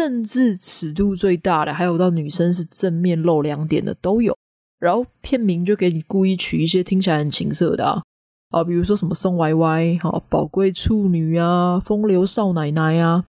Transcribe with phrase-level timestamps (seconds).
[0.00, 4.34] 甚至尺度最大的，还有到女生是正面露两点的都有。
[4.78, 8.02] 然后片名就给你故意取一些听起来很情色的啊，
[8.48, 13.26] 啊，比如说什么宋歪歪、哈宝贵处女啊、风流少奶奶啊，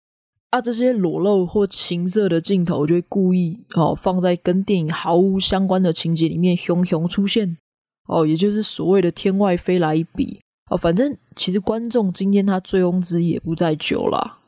[0.51, 7.57] 啊这些裸露或情色的镜头就会故意哦放在跟电影毫无相关的情节里面熊熊出现
[8.09, 14.39] 哦，也就是所谓的天外飞来一笔哦，反正其实观众今天他醉翁之意也不在酒啦。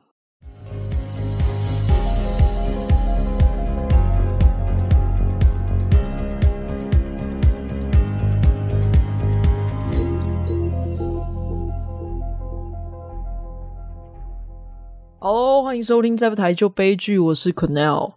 [15.20, 18.12] 好欢迎收听再不台就悲剧，我是 Quennel。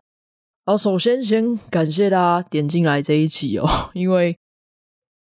[0.63, 4.37] 好，首先先感谢大家点进来这一集哦， 因为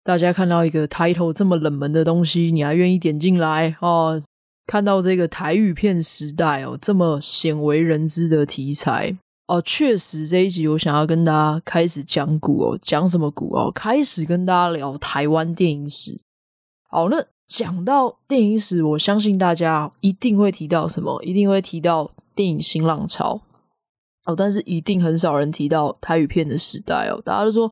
[0.04, 4.22] 大家看到一个 title 这么冷门的东西，你还愿意点进来哦？
[4.68, 13.72] 看到这个台语片时代哦，这么鲜为人知的题材哦，确实这一集我想要跟大家开始讲古哦，讲什么古哦？
[13.72, 16.20] 开始跟大家聊台湾电影史。
[16.90, 17.26] 好，那。
[17.54, 21.22] 讲到电影史，我相信大家一定会提到什么？
[21.22, 23.42] 一定会提到电影新浪潮
[24.26, 27.22] 哦，但是一定很少人提到台语片的时代哦。
[27.26, 27.70] 大家都说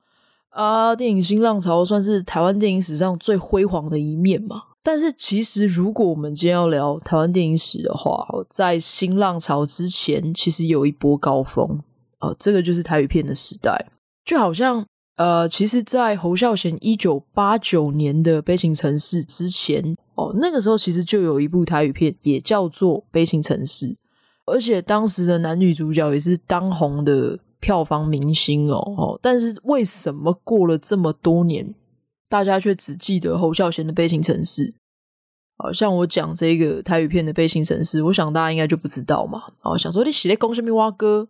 [0.50, 4.64] 啊，电影新浪潮算是台湾电影史上最辉煌的一面嘛。
[4.84, 11.82] 但是其实，如果我们今天要聊台湾电影史的话，在新浪潮之前，其实有一波高峰
[12.20, 13.90] 哦，这个就是台语片的时代，
[14.26, 14.86] 就好像。
[15.20, 19.84] 呃，其实，在侯孝贤一九八九年的《悲情城市》之前，
[20.16, 23.88] 哦，那个时候其实就有一部台语片，也叫做《悲情城市》，
[24.46, 31.76] 而且当时的男女主角也是当红的票房明星哦，哦，但是为什么过了这么多年，
[32.30, 34.74] 大家却只记得侯孝贤的《悲情城市》？
[35.74, 39.44] 像我讲这个台语片的《悲情城市》，我想大家应该就不知道嘛。
[39.64, 41.24] 哦，想说你写的《公什么蛙哥》。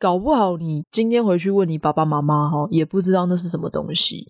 [0.00, 4.26] 搞不好你今天回去问你爸爸妈妈哈，也不知道那是什么东西。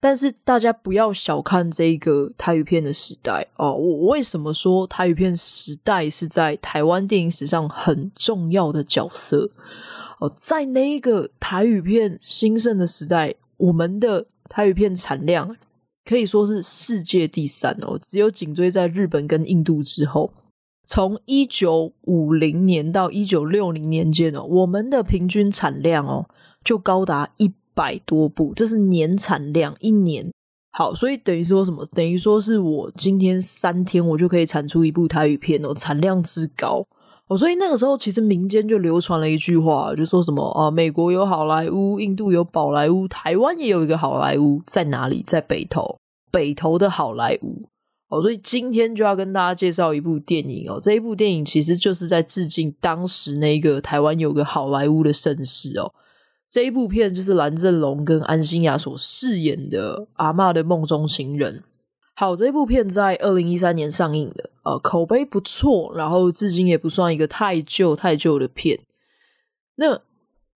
[0.00, 3.74] 但是大家不要小看这个台语片的时代哦。
[3.74, 9.50] 我为什么说台语片时代是在台湾电影史上很重要的角色？
[10.20, 15.54] 哦，在那个台语片兴盛的时代，我们的台语片产量
[16.06, 20.32] 可以说是世界第三哦，只有紧追在日本跟印度之后。
[20.86, 26.26] 从一九五零年到一九六零年间哦，我们的平均产量哦
[26.62, 30.30] 就高达一百多部，这是年产量一年。
[30.76, 31.86] 好，所以等于说什么？
[31.94, 36.84] 等于说是我今天三天我就可以产出一部台语片哦，产量之高
[37.28, 37.36] 哦。
[37.36, 45.22] 所以那个时候其实民间就流传了一句话，就说什么啊，美国有好莱坞，印度有宝莱坞，台湾也有一个好莱坞，在哪里？
[45.26, 45.98] 在北投，
[46.32, 47.62] 北投的好莱坞。
[48.08, 50.78] 哦，所以今天就要跟大家介绍一部电影哦。
[50.80, 55.92] 这一部电影其实就是在致敬当时那个台湾有个好莱坞的盛世哦。
[56.50, 61.54] 这一部片就是蓝正龙跟安心亚所饰演的《阿嬷的梦中情人》。
[62.14, 68.78] 好，这部片在二零一三年上映的，呃，口碑不错，然后至今也不算一个太旧太旧的片。
[69.74, 69.96] 那《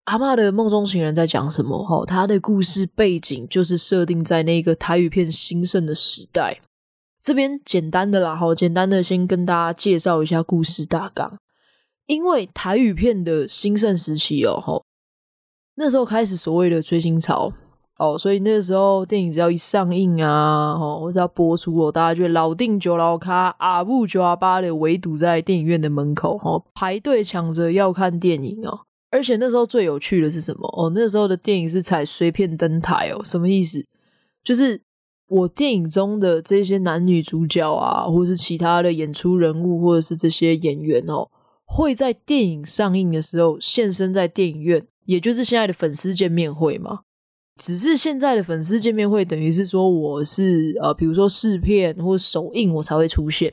[0.05, 1.77] 阿嬷的梦中情人》在讲什么？
[1.77, 6.61] 哦，它的故事背景就是设定在那个台语片兴盛的时代。
[7.21, 11.39] 这边简单的啦，好，简单的先跟大家介绍一下故事大纲。
[12.07, 14.85] 因为台语片的兴盛时期哦，吼，
[15.75, 17.53] 那时候开始所谓的追星潮
[17.99, 28.81] 哦，所以那时候电影只要一上映啊，哦，或者要播出哦，大家就老定九老卡阿布九阿八的围堵在电影院的门口，哦，排队抢着要看电影哦。
[29.11, 30.67] 而且那时候最有趣的是什么？
[30.79, 33.85] 哦，那时候的电影是采碎片登台哦，什么意思？
[34.43, 34.81] 就是。
[35.29, 41.29] 我电影中的这些男女主角啊，或是其他的演出人物，或者是这些演员哦，
[41.67, 47.01] 会在电影上映的时候现身在电影院，也就是现在的粉丝见面会嘛。
[47.61, 53.53] 只是现在的粉丝见面会，等于是说我是呃，比如说试片或首映我才会出现，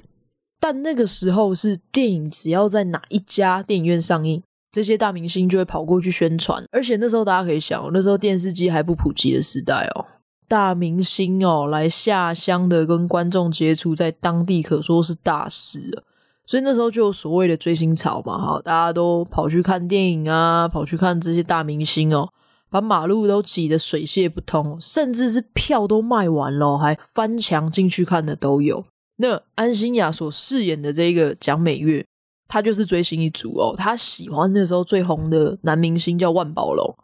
[0.60, 4.42] 但那个时候是电影只要在哪一家电影院上映，
[4.72, 6.64] 这些大明星就会跑过去宣传。
[6.72, 10.06] 而且那时候大家可以想，那时候电视机还不普及的时代哦。
[10.48, 16.04] 大明星哦，来下乡的跟观众接触，在当地可说是大事了。
[16.46, 22.30] 所以那时候就有所谓的追星潮嘛，哈，大家都跑去看电影啊，跑去看这些大明星哦，
[22.70, 28.86] 把马路都挤得水泄不通，甚至是票都卖完了，还翻墙进去看的都有。
[29.18, 32.06] 那安心亚所饰演的这个蒋美月，
[32.48, 36.96] 她就是追星一族哦，她喜欢那时候最红的男明星叫万宝龙。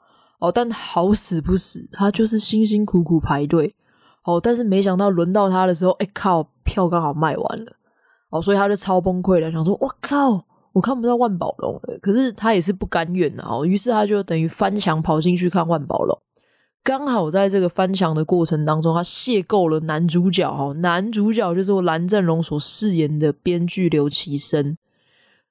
[0.41, 3.75] 哦，但好死不死，他就是辛辛苦苦排队，
[4.23, 7.73] 哦，但是没想到轮到他的时候，哎靠，票刚好卖完了，
[8.31, 10.43] 哦，所以他就超崩溃了，想说，我靠，
[10.73, 11.99] 我看不到万宝龙的。
[11.99, 16.17] 可是他也是不甘愿的哦，于是他就等于翻墙跑进去看万宝龙。
[16.83, 24.75] 刚好在这个翻墙的过程当中，他邂逅了男主角哈，男主角就是蓝正龙所饰演的编剧刘其生。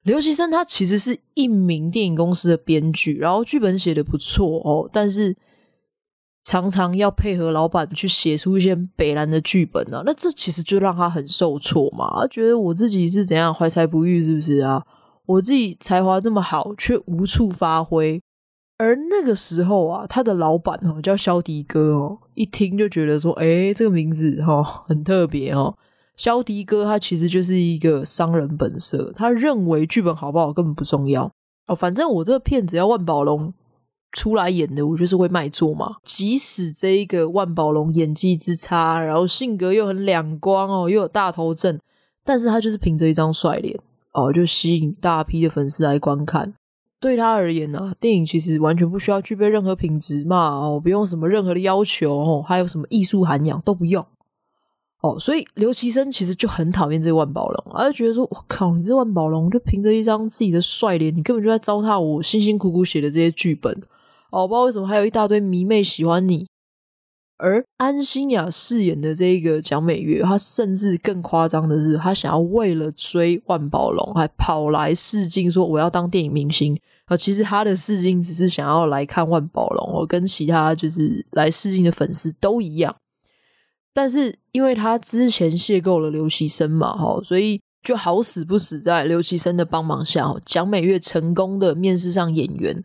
[0.03, 5.35] 刘其生他其实是一名电影公司的编剧，然后剧本写得不错哦，但是
[6.43, 14.83] 常常要配合老板去写出一些北兰的剧本啊，那这其实就让他很受挫嘛，他觉得我自己是怎样怀才不遇，是不是啊？
[15.27, 18.19] 我自己才华那么好，却无处发挥。
[18.79, 25.77] 而那个时候啊，他的老板哦叫萧迪哥哦，一听就觉得说，诶，这个名字哈很特别哦。
[26.21, 31.27] 萧迪哥他其实就是一个商人本色，他认为剧本好不好根本不重要
[31.65, 33.51] 哦，反正我这个片子要万宝龙
[34.11, 35.95] 出来演的，我就是会卖座嘛。
[36.03, 41.79] 即使这一个万宝龙演技之差，然后性格又很两光哦，又有大头症，
[42.23, 43.75] 但是他就是凭着一张帅脸
[44.13, 46.53] 哦，就吸引大批的粉丝来观看。
[46.99, 54.05] 对他而言呢、啊，电影其实完全不需要具备任何品质嘛，哦，不用什么任何的要求，哦，还有什么艺术涵养都不用，
[55.01, 63.71] 哦，所以刘其生其实就很讨厌这个万宝龙，而觉得说，我靠，你这万宝龙就凭着一张自己的帅脸，你根本就在糟蹋我辛辛苦苦写的这些剧本，
[64.29, 66.45] 哦，不知道为什么还有一大堆迷妹喜欢你。
[67.37, 76.79] 而安心雅饰演的这个蒋美月，她甚至更夸张的是，她想要为了追万宝龙，还跑来试镜，说我要当电影明星。
[77.05, 82.95] 啊其实她的试镜只是想要来看万宝龙，我跟其他就是来试镜的粉丝都一样。
[83.93, 92.83] 但是因为他之前邂逅了刘其生嘛，哈，所以就好死不死在刘其生的帮忙下，蒋美月成功的面试上演员。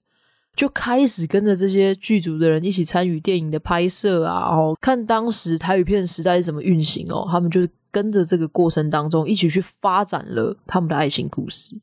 [0.57, 11.79] 就开始跟着这些剧组的人一起参与电影的拍摄啊，哦，看当时台语片时代是怎么运行哦，他们就跟着这个过程当中一起去发展了他们的爱情故事。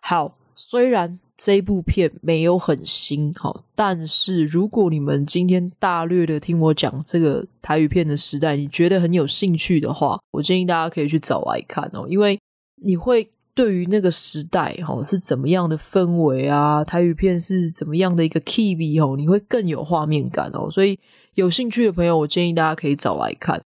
[0.00, 12.38] 好，虽然这部片没有很新，好，但是如果你们今天大略的听我讲这个台语片的时代，你觉得很有兴趣的话，我建议大家可以去找来看哦，因为
[12.82, 13.30] 你会。
[13.56, 16.84] 对于那个时代，哈是怎么样的氛围啊？
[16.84, 19.16] 台语片是怎么样的一个 key 哦？
[19.16, 20.70] 你会更有画面感哦。
[20.70, 21.00] 所以
[21.36, 23.58] 有兴趣的朋友，我建议大家可以找来看。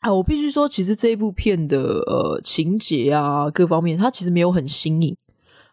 [0.00, 5.16] 啊，我必须说，其实这一部片的呃情节啊，各方面它其实没有很新颖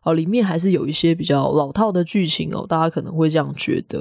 [0.08, 4.00] 哦，里面还是有一些比较老套的剧情哦，大家可能会这样觉得。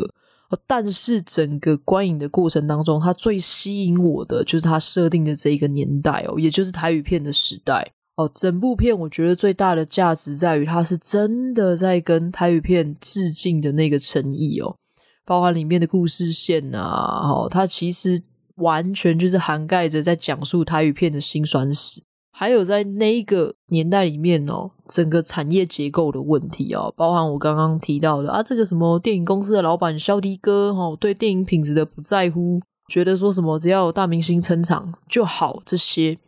[0.48, 7.92] 哦但是整个观影的过程当中，它最吸引我的就是它设定的这一个年代哦，也就是台语片的时代。
[8.14, 14.76] 哦，整部片我觉得最大的价值在于，它是真的在跟台语片致敬的那个诚意哦，
[15.24, 18.22] 包含里面的故事线啊，哦，它其实
[18.58, 22.00] 完全就是涵盖着在讲述台语片的辛酸史，
[22.38, 32.60] 还有在那一个年代里面哦，整个产业结构的问题哦，包含我刚刚提到的啊，这个什么电影公司的老板萧迪哥哦，对电影品质的不在乎，
[32.90, 36.18] 觉得说什么只要有大明星撑场就好，这些。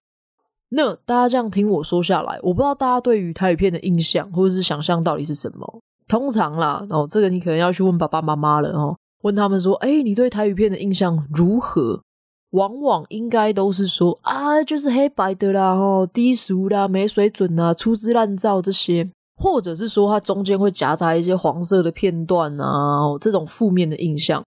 [0.70, 5.80] 那大家这样听我说下来，我不知道大家对于台语片的印象或者是想象到底是什么。
[6.08, 12.00] 通常啦，哦，这个你可能要去问爸爸妈妈了哦，问他们说，哎，你对台语片的印象如何？
[12.50, 24.42] 往往应该都是说啊，就是黑白的啦，哦，低俗啦，没水准啊，粗制滥造这些，或者是说它中间会夹杂一些黄色的片段啊，哦，这种负面的印象。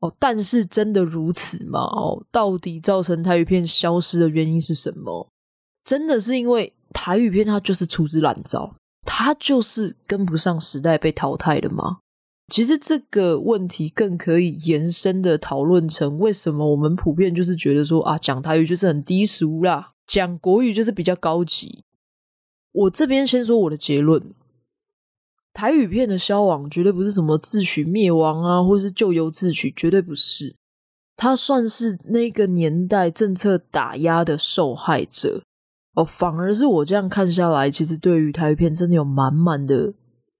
[0.00, 1.80] 哦，但是真的如此吗？
[1.80, 5.26] 哦，到底造成台语片消失的原因是什么？
[5.84, 11.98] 真的是因为台语片它就是粗制滥造，它就是跟不上时代被淘汰的吗？
[12.48, 21.84] 其实这个问题更可以延伸的讨论成，为什么我们普遍就是觉得说啊，讲台语就是很低俗啦，讲国语就是比较高级。
[22.72, 24.34] 我这边先说我的结论，
[25.54, 30.56] 台语片的消亡绝对不是什么自取灭亡啊，或是咎由自取，绝对不是。
[31.16, 35.42] 它算是那个年代政策打压的受害者。
[35.94, 39.94] 哦，反而是我这样看下来，其实对于台语片真的有满满的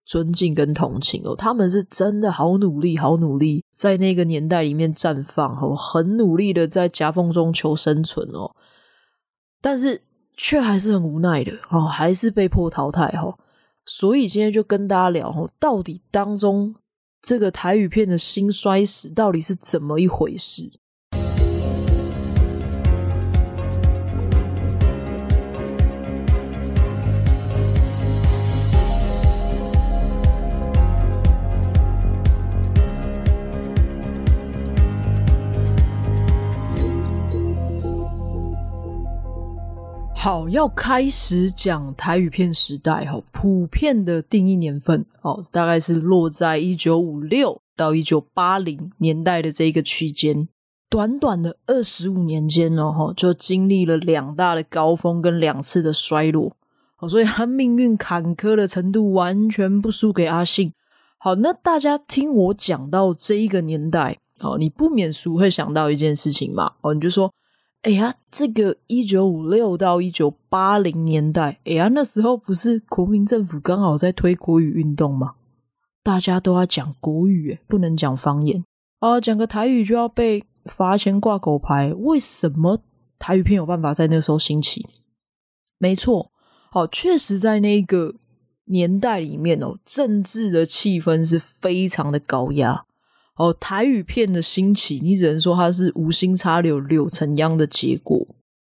[0.05, 1.35] 尊敬跟同情哦。
[1.35, 8.55] 他们是真的好努力，好努力，在那个年代里面绽放哦，很努力的在夹缝中求生存哦。
[9.61, 10.03] 但是
[10.37, 13.39] 却还是很无奈的哦，还是被迫淘汰哦。
[13.87, 16.75] 所以今天就跟大家聊哦，到底当中
[17.21, 20.71] 这个台语片的兴衰史到底是怎么一回事？
[40.25, 50.49] 好，要开始讲台语片时代哈，普遍的定义年份哦，大概是落在一九五六到一九八零年代的这一个区间。
[50.89, 56.57] 短短的二十五年间哦，就经历了两大的高峰跟两次的衰落。
[57.07, 60.73] 所以他命运坎坷的程度完全不输给阿信。
[61.19, 67.31] 好，那大家听我讲到这一个年代，哦，你不免俗会想到一件事情嘛，哦，你就说。
[67.85, 75.35] 哎呀，这个一九五六到一九八零年代，哎呀，那时候不是国民政府刚好在推国语运动吗？
[76.03, 78.65] 大家都要讲国语，不能讲方言
[79.01, 81.93] 啊，讲个台语就要被罚钱挂狗牌。
[81.93, 82.81] 为什么
[83.19, 84.87] 台语片有办法在那时候兴起？
[85.77, 86.31] 没错，
[86.71, 88.15] 好，确实在那个
[88.65, 92.87] 年代里面哦，政治的气氛是非常的高压。
[93.37, 98.27] 哦，台语片的兴起，你只能说它是无心插柳柳成荫的结果。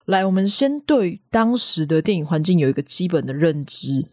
[0.06, 4.08] 来，我们先对当时的电影环境有一个基本的认知。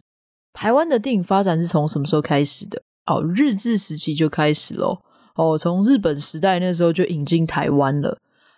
[0.53, 2.81] 台湾的电影发展是从什么时候开始的？
[3.05, 5.01] 哦，日治时期就开始了。
[5.35, 8.17] 哦，从日本时代那时候就引进台湾了。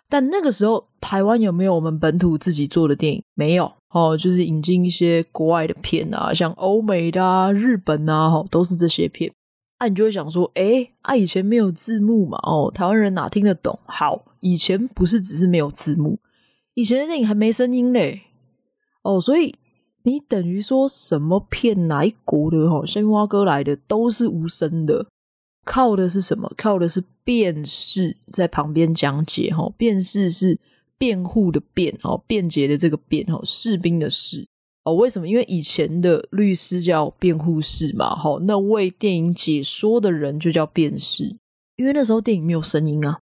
[0.10, 3.24] 但那个时候，台湾有没有我们本土自己做的电影？
[3.34, 3.72] 没有。
[3.94, 9.32] 哦，就是引进一些国外的片啊，像欧美的啊、日本啊，哦，都是这些片。
[9.78, 13.78] 啊，你就会想说，诶啊，以前没有字幕嘛，哦，台湾人哪听得懂？
[13.86, 16.18] 好，以前不是只是没有字幕，
[16.74, 18.24] 以前的电影还没声音嘞，
[19.04, 19.54] 哦，所以
[20.04, 25.06] 你等于说什么片哪一国的哈，像蛙哥来的都是无声的，
[25.64, 26.52] 靠的是什么？
[26.58, 30.60] 靠的是辩士在旁边讲解哈，辩士是
[30.98, 34.48] 辩护的辩哦，辩解的这个辩哦，士兵的士。
[34.88, 35.28] 哦，为什么？
[35.28, 41.36] 因为以前的律师叫辩护士嘛，好，那为电影解说的人就叫辩士。
[41.76, 43.20] 因为那时候电影没有声音啊，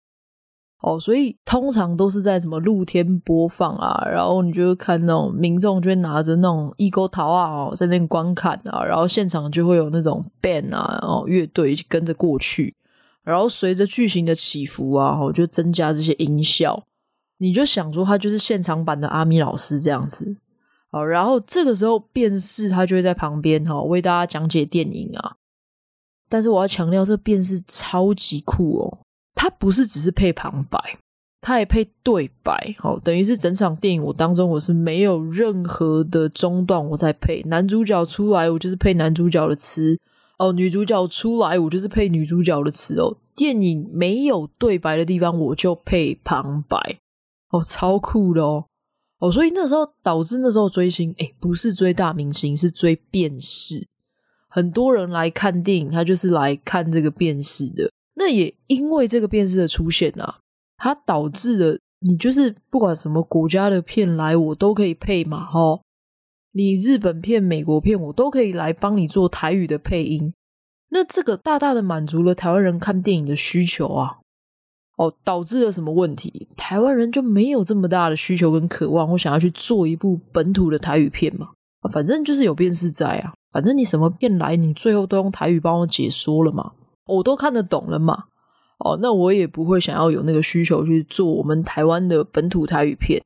[0.82, 12.74] 哦，所以通常都是在什么露天播放啊，然后你就会看那种民众就拿着那种一钩桃啊，在那边观看啊，然后现场就会有那种 band 啊，然后乐队跟着过去，
[13.22, 16.82] 然后随着剧情的起伏啊，哦，就增加这些音效，
[17.38, 20.36] 你就想说他就是现场版的阿米老师这样子。
[20.92, 25.36] 好，然后这个时候辩士他就会在旁边哈，为大家讲解电影啊。
[26.28, 28.98] 但是我要强调，这辩士超级酷哦，
[29.34, 30.78] 他不是只是配旁白，
[31.40, 32.74] 他也配对白。
[32.78, 39.98] 好，等于是整场电影我当中我是没有任何的中断，我在配男主角出来，我就是配男主角的词
[40.38, 43.16] 哦；女主角出来，我就是配女主角的词哦。
[43.34, 46.76] 电影没有对白的地方，我就配旁白
[47.50, 48.66] 哦，超酷的哦。
[49.22, 53.86] 哦，所以那时候导致那时候追星，诶，不是追大明星，是追辩士。
[54.48, 57.88] 很多人来看电影，他就是来看这个辩士的。
[58.14, 60.40] 那也因为这个辩士的出现啊，
[60.76, 65.82] 它导致了你就是不管什么国家的片来，我都可以配嘛，齁。
[66.50, 70.34] 你日本片、美国片，我都可以来帮你做台语的配音。
[70.88, 74.18] 那这个大大的满足了台湾人看电影的需求啊。
[75.02, 76.46] 哦，导致了什么问题？
[76.56, 81.48] 台湾人就没有这么大的需求跟渴望，我想要去做一部本土的台语片嘛？
[81.92, 86.70] 反正就是有辩士在啊，反正你什么变来，你最后都用台语帮我解说了嘛，
[87.06, 88.26] 我都看得懂了嘛。
[88.78, 93.20] 哦，那我也不会想要有那个需求去做我们台湾的本土台语片。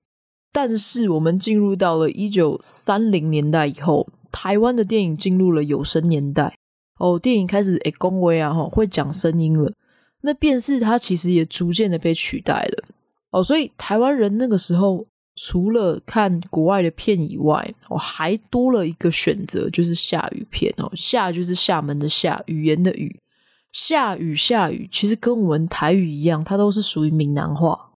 [0.52, 6.56] 但是我们进入到了一九三零年代以后，台湾的电影进入了有声年代。
[6.98, 9.70] 哦，电影开始诶，恭维啊，哈，会讲声音了。
[10.22, 12.84] 那便是它其实也逐渐的被取代了
[13.30, 15.04] 哦，所以台湾人那个时候
[15.34, 20.90] 除了看国外的片以外，哦，还多了一个选择，就是厦语片哦。
[20.94, 23.20] 厦就是厦门的下，语言的语，
[23.72, 27.90] 厦语厦语其实跟我们台语一样，它都是属于闽南话。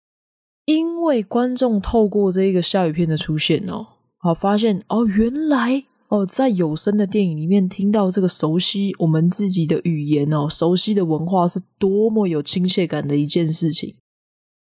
[0.64, 3.86] 因为观众透过这一个厦语片的出现哦，
[4.18, 5.84] 好发现哦，原来。
[6.08, 13.94] 哦，在有声的电影里面听到这个熟悉我们自己的语言哦，熟悉的文化是多么有亲切感的一件事情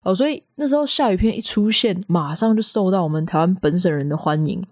[0.04, 4.64] 哦，所以那时候下雨片一出现，马上就受到我们台湾本省人的欢迎。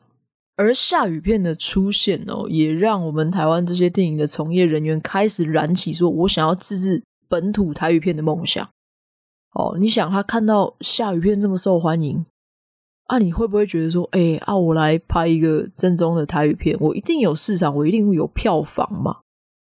[0.56, 8.70] 而下雨片的出现哦，也让我们台湾这些电影的从业人员开始燃起说我想要自制本土台语片的梦想。
[9.54, 12.26] 哦，你想他看到下雨片这么受欢迎。
[13.12, 19.18] 啊，你会不会觉得说，哎、啊，我来拍一个正宗的台语片，我一定有市场，我一定会有票房嘛？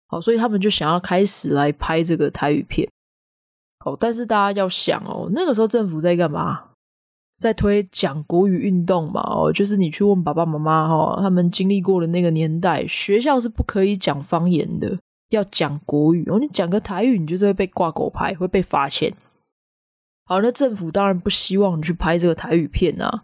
[0.10, 2.86] 好，所以他们就想要开始来拍这个台语片。
[3.80, 6.62] 好，但是大家要想哦，那个时候政府在干嘛？
[7.40, 9.22] 在推讲国语运动嘛？
[9.22, 14.98] 哦，就是你去问爸爸妈妈哈，他们经历过的那个年代，学校是不可以讲方言的，
[15.30, 16.30] 要讲国语。
[16.30, 19.14] 哦，你讲个台语，你就是会被挂狗牌，会被罚钱。
[20.26, 23.24] 好，那政府当然不希望你去拍这个台语片啊。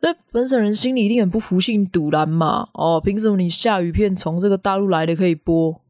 [0.00, 2.68] 那本省人心里一定很不服气、赌烂嘛。
[2.74, 5.80] 哦，凭什么你下雨片从这个大陆来的可以播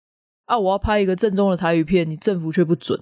[0.47, 0.59] 啊？
[0.59, 3.01] 我要拍一个正宗的台语片，你政府却不准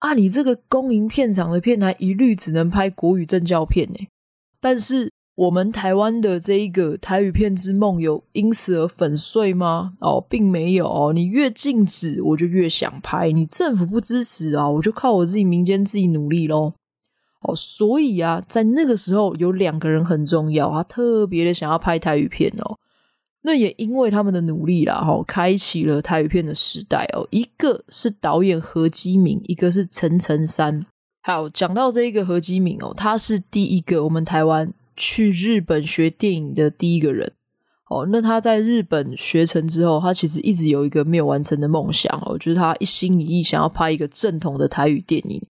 [0.00, 0.14] 啊？
[0.14, 4.08] 你这个公营片场的片台一律只能拍国语政教片呢？
[4.60, 5.10] 但是。
[5.36, 9.92] 我们台湾的这一个台语片之梦有因此而粉碎吗？
[10.00, 11.12] 哦，并没有。
[11.12, 13.30] 你越禁止，我就越想拍。
[13.30, 16.72] 你政府不支持啊，我就靠我自己民间自己努力喽。
[17.46, 22.78] 哦，所以啊，在那个时候有两个人很重要，他特别的想要拍台语片哦。
[23.42, 27.26] 那也因为他们的努力啦，哈，开启了台语片的时代哦。
[27.30, 30.84] 一个是导演何基明，一个是陈澄珊。
[31.22, 34.72] 好，讲到这一个何基明哦，他是第一个我们台湾。
[34.98, 37.30] 去日本学电影的第一个人，
[37.90, 45.42] 哦，那他在日本学成之后，他其实一直有一个没有完成的梦想哦，就是他一心一意想要拍一个正统的台语电影。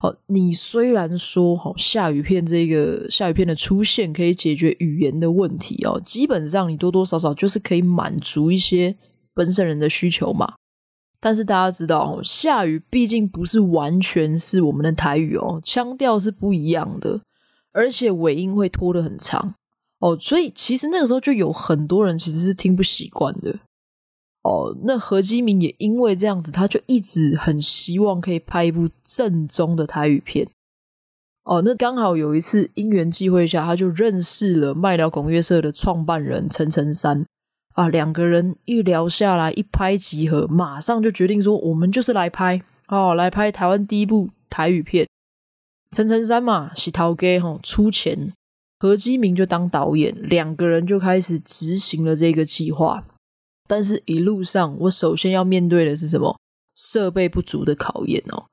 [0.00, 8.96] 好，你虽然说，好，下雨片这个下雨片的出现可以解决语言的问题哦，基本上你多多少少就是可以满足一些
[9.34, 10.54] 本省人的需求嘛。
[11.20, 17.20] 但是大家知道，下雨毕竟不是完全是我们的台语哦，腔调是不一样的。
[17.72, 19.54] 而且尾音会拖得很长
[19.98, 23.56] 哦，所以其实那个时候就有很多人其实是听不习惯的
[24.42, 24.76] 哦。
[24.84, 30.48] 那何基明也因为这样子，他就一直很希望可以拍一部正宗的台语片
[31.44, 31.62] 哦。
[31.64, 37.24] 那刚好有一次因缘际会下，他就认识了麦寮拱月社的创办人陈澄珊
[37.74, 45.06] 啊，两个人一聊下来，一拍即合，马上就决定说，我们就是来拍哦，来拍台湾第一部台语片。
[45.96, 48.32] 陈澄珊嘛，是头家吼出钱，
[48.78, 53.04] 何基明就当导演，两个人就开始执行了这个计划。
[53.68, 56.36] 但是，一路上我首先要面对的是什么？
[56.74, 58.46] 设备不足的考验哦。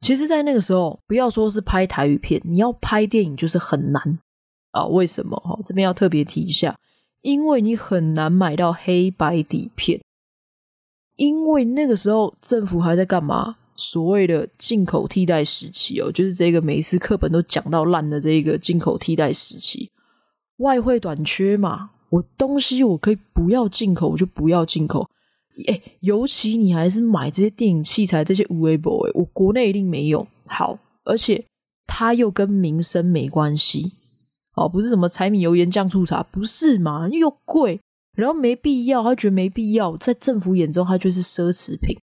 [0.00, 4.18] 其实，在那个时候，不要说是拍台语片，你要拍电影就是很难
[4.72, 4.84] 啊。
[4.86, 5.36] 为什么？
[5.36, 6.76] 哈，这边要特别提一下，
[7.22, 10.00] 因为你很难买到黑白底片，
[11.16, 13.56] 因为那个时候政府还在干嘛？
[13.80, 19.88] 所谓的进口替代时期哦，就是这个每一次课本都讲到烂的这个进口替代时期，
[20.56, 25.08] 外汇短缺嘛，我东西我可以不要进口，我就不要进口。
[25.66, 31.44] 诶，尤其你还是买这些电影器材，这些无为博诶，我国内一定没有好，而且
[31.86, 33.92] 它又跟民生没关系
[34.54, 37.08] 哦，不是什么柴米油盐酱醋茶，不是嘛？
[37.08, 37.80] 又贵，
[38.16, 41.98] 然后没必要，他觉得没必要，在政府眼中，它就是奢侈品，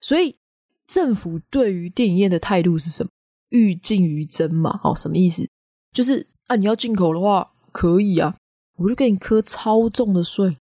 [0.00, 0.36] 所以。
[0.84, 3.08] 政府对于电影院的态度是什么？
[3.48, 4.78] 欲禁于真嘛？
[4.82, 5.48] 哦，什么意思？
[5.90, 8.34] 就是啊，你要进口的话可以啊，
[8.76, 10.56] 我就给你磕超重的税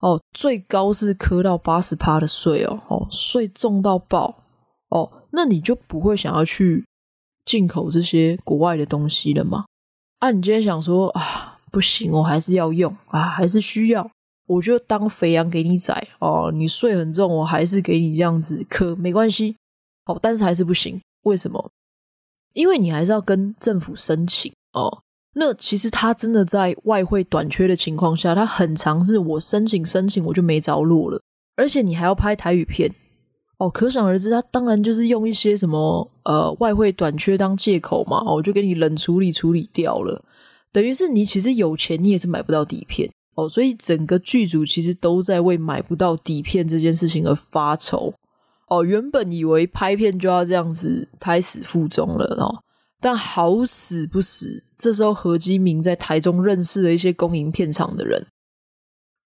[0.00, 4.42] 哦，最高是磕到八十趴的税哦，哦，税重到爆
[4.88, 6.84] 哦，那你就不会想要去
[7.44, 9.64] 进口这些国外的东西了吗？
[10.18, 14.10] 啊，你今天想说啊，不行，我还是要用啊，还是需要，
[14.46, 19.56] 我就当肥羊给你宰哦，你税很重，我还是给你这样子磕，没关系。
[20.06, 21.70] 哦，但是还是不行，为什么？
[22.52, 25.02] 因为你还是要跟政府申请哦。
[25.38, 31.20] 那其实他真的在外汇短缺的情况下，他很常是我申请申请我就没着落了，
[31.56, 32.90] 而且你还要拍台语片。
[33.58, 40.22] 哦，可想而知，他当然就是用一些什么呃外汇短缺当借口嘛，我就给你冷处理处理掉了，
[40.72, 43.10] 等于是你其实有钱，你也是买不到底片。
[43.34, 48.14] 哦，所以整个剧组其实都在为买不到底片这件事情而发愁。
[48.68, 52.62] 哦，原本以为拍片就要这样子胎死腹中了哦，
[53.00, 58.26] 但好死不死，这时候何基明在台中认识了一些公营片场的人，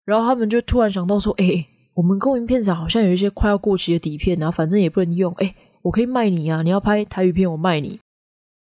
[0.04, 6.62] 然后他们就突然想到说：“哎，我们公营片场好像有一些快要过期的底片啊，反正也不能用，哎，我可以卖你啊！
[6.62, 8.00] 你要拍台语片，我卖你。”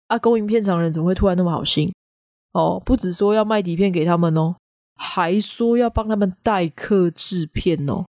[0.07, 1.91] 啊，公营片场的人怎么会突然那么好心？
[2.53, 4.55] 哦，不止说要卖底片给他们哦，
[4.95, 8.05] 还说要帮他们代客制片哦。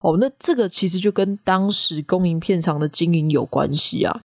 [0.00, 4.20] 哦，那这个其实就跟当时公营片场的经营有关系啊，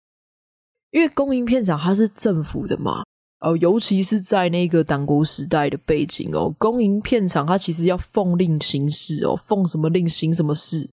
[0.93, 3.03] 因为公营片场它是政府的嘛，
[3.41, 10.89] 哦，尤其是在那个党国时代的背景哦，公营片场它其实要奉令行事哦，奉什么令行什么事，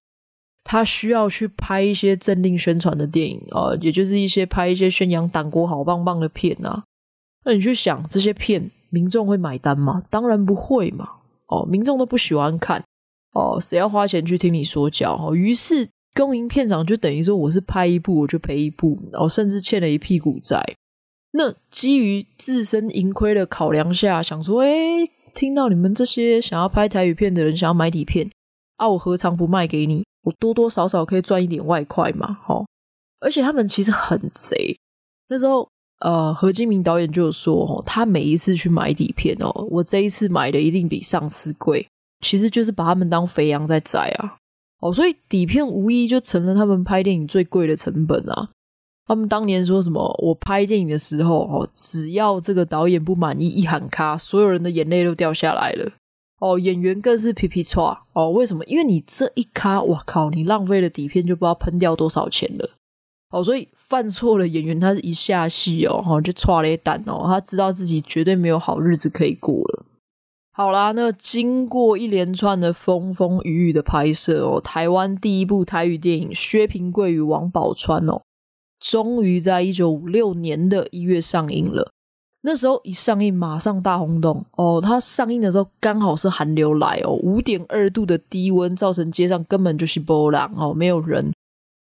[0.64, 6.82] 它需要去拍一些政令宣传的电影啊，也就是一些拍一些宣扬党国好棒棒的片啊，
[7.44, 10.02] 那你去想这些片，民众会买单吗？
[10.10, 11.08] 当然不会嘛，
[11.46, 12.82] 哦，民众都不喜欢看。
[13.32, 15.14] 哦，谁要花钱去听你说教？
[15.14, 20.60] 哦，于是公营片场就等于说，我是拍一部我就赔一部，然后甚至欠了一屁股债。
[21.32, 28.28] 那基于自身盈亏的考量下，想说，诶，听到你们这些想要拍台语片的人想要买底片，
[28.76, 30.04] 啊，我何尝不卖给你？
[30.22, 32.66] 我多多少少可以赚一点外快嘛，哦。
[33.20, 34.76] 而且他们其实很贼，
[35.28, 35.68] 那时候
[36.00, 41.86] 呃，何金明导演就说哦，他每一次去买底片哦，我这一次买的一定比上次贵，
[42.24, 44.39] 其实就是把他们当肥羊在宰啊。
[44.80, 48.48] 哦，所以底片无疑就成了他们拍电影最贵的成本啊。
[49.06, 50.02] 他们当年说什么？
[50.22, 55.92] 我拍电影的时候哦，只要这个导演不满意，一喊卡，所有人的眼泪都掉下来了。
[56.38, 58.30] 哦，演员更是皮皮剉哦。
[58.30, 58.64] 为什么？
[58.66, 62.70] 因为你这一卡，哇靠，你浪费了底片就不知道喷掉多少钱了。
[63.30, 69.84] 哦，所以犯错了演员，他一下戏哦，哈，就剉咧等哦，他知道自己绝对没有好日子可以过了。
[70.60, 78.20] 好啦，那经过一连串的风风雨雨的拍摄哦，台湾第一部台语电影《薛平贵与王宝钏》哦，
[78.78, 81.90] 终于在一九五六年的一月上映了。
[82.42, 84.78] 那时候一上映，马上大轰动哦。
[84.82, 91.32] 它上映的时候刚好是寒流来哦，五点二度的低温造成街上根本就是波浪哦，没有人。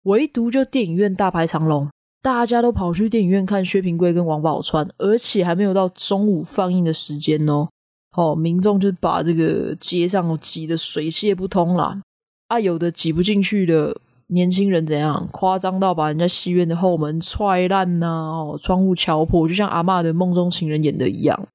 [0.06, 1.88] 唯独就电影院大排长龙，
[2.24, 7.68] 大家都跑去电影院看薛平贵跟王宝钏，而且还没有到中午放映的时间哦。
[8.14, 12.02] 哦，民众就把这个街上挤得水泄不通啦。
[12.48, 13.98] 啊，有的挤不进去的
[14.28, 15.28] 年轻人怎样？
[15.32, 21.48] 夸张到把人家戏院的后门踹烂呐，哦，窗户敲破，就像阿嬷的梦中情人演的一样。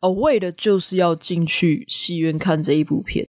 [0.00, 3.26] 哦，为的就是要进去戏院看这一部片。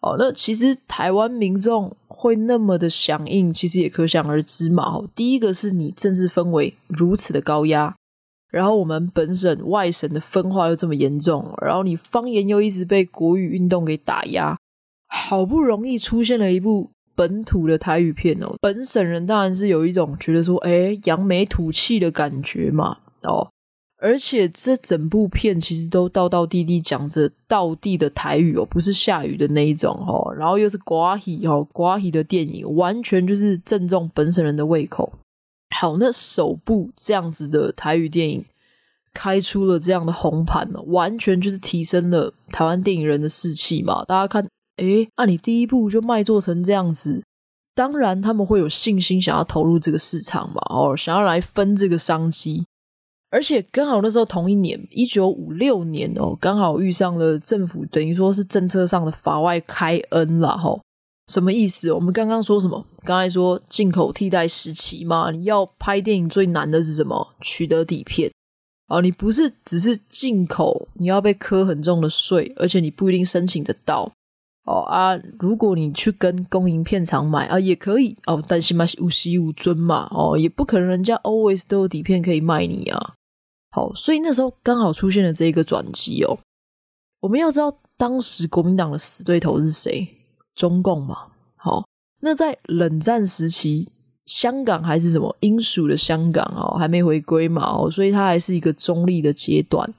[0.00, 5.02] 哦，那其实台湾民众会那么的响应，其实也可想而知嘛。
[5.14, 7.94] 第一个是你政治氛围如此的高压，
[8.50, 14.56] 然后我们本省外省的分化又这么严重，然后你方言又一直被国语运动给打压，
[15.08, 22.98] 好不容易出现了一部本土的台语片哦，本省人当然是有一种觉得说，哎，扬眉吐气的感觉嘛。
[23.22, 23.48] 哦。
[23.98, 30.30] 而且这整部片其实都道道地地讲着道地的台语哦，不是下雨的那一种哦。
[30.36, 35.10] 然后又是歌仔戏哦，歌仔戏的电影，完全就是正中本省人的胃口。
[35.74, 38.44] 好，那首部这样子的台语电影
[39.12, 44.04] 开出了这样的红盘呢，完全就是提升了台湾电影人的士气嘛。
[44.04, 47.22] 大家看，诶，那你第一部就卖做成这样子，
[47.74, 52.64] 当然他们会有信心想要投入这个市场嘛，哦，想要来分这个商机。
[53.28, 60.78] 而且刚好那时候同一年，一九五六年哦，刚好遇上了政府等于说是政策上的法外开恩了哈。
[61.26, 61.92] 什么意思？
[61.92, 62.84] 我们刚刚说什么？
[63.02, 67.34] 刚才说进口替代时期嘛，你要拍电影最难的是什么？
[67.40, 68.30] 取得底片
[68.86, 69.00] 啊！
[69.00, 74.08] 你不是只是进口，你要被磕很重的税，而且你不一定申请得到
[74.66, 75.16] 哦啊！
[75.40, 83.14] 如果你去跟公营片场买啊，也可以哦，但是嘛是有息无尊嘛哦，也不可能人家 always 都有底片可以卖你啊。
[83.72, 86.38] 好，所以那时候刚好出现了这一个转机哦。
[87.20, 90.08] 我们要知道，当时国民党的死对头是谁？
[90.56, 91.28] 中共嘛。
[91.54, 91.86] 好，
[92.20, 93.88] 那在冷战时期，
[94.24, 99.94] 香港还是什么英属的香港哦，还没回归嘛哦，所以它还是一个中立的阶段。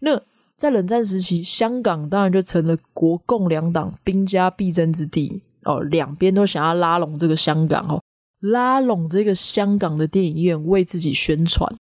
[0.00, 0.20] 那
[0.56, 8.00] 在冷战时期，香港当然就成了国共两党兵家必争之地哦，两边都想要拉拢这个香港哦，
[8.40, 11.74] 拉拢这个香港的电影院为自己宣传。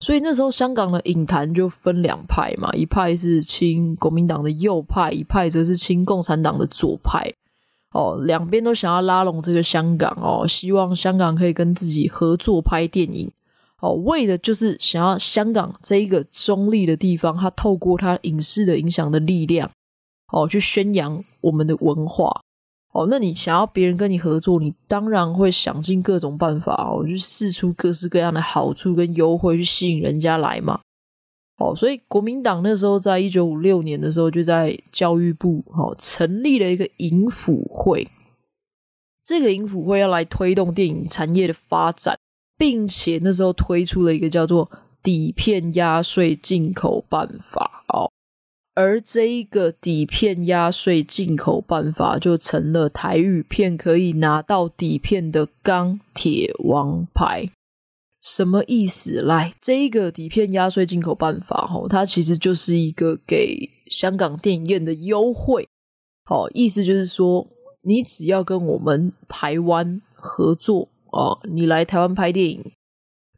[0.00, 7.32] 所以那时候香港的影坛就分两派嘛，一派是亲国民党的右派，一派则是亲共产党的左派。
[7.92, 13.30] 哦，两边都想要拉拢这个香港哦，希望香港可以跟自己合作拍电影。
[13.80, 19.70] 哦，为的就是想要香港这一个中立的地方，它透过它影视的影响的力量，
[20.30, 22.42] 哦，去宣扬我们的文化。
[22.96, 30.80] 哦，那你想要别人跟你合作，你当然会想尽各种办法哦，去试出各式各样的好处跟优惠，去吸引人家来嘛。
[31.58, 38.08] 哦，所以国民党那时候在一九五六年的时候，就在教育部哦成立了一个影辅会，
[39.22, 42.18] 这个影辅会要来推动电影产业的发展，
[42.56, 44.70] 并且那时候推出了一个叫做
[45.02, 48.10] 底片压税进口办法哦。
[48.76, 57.48] 而这一个底片压税进口办法，就成了台语片可以拿到底片的钢铁王牌。
[58.20, 59.22] 什么意思？
[59.22, 65.66] 来，这一个底片压税进口办法，吼，它其实就是一个给香港电影院的优惠。
[66.24, 67.48] 好，意思就是说，
[67.82, 72.72] 你只要跟我们台湾合作哦，你来台湾拍电影。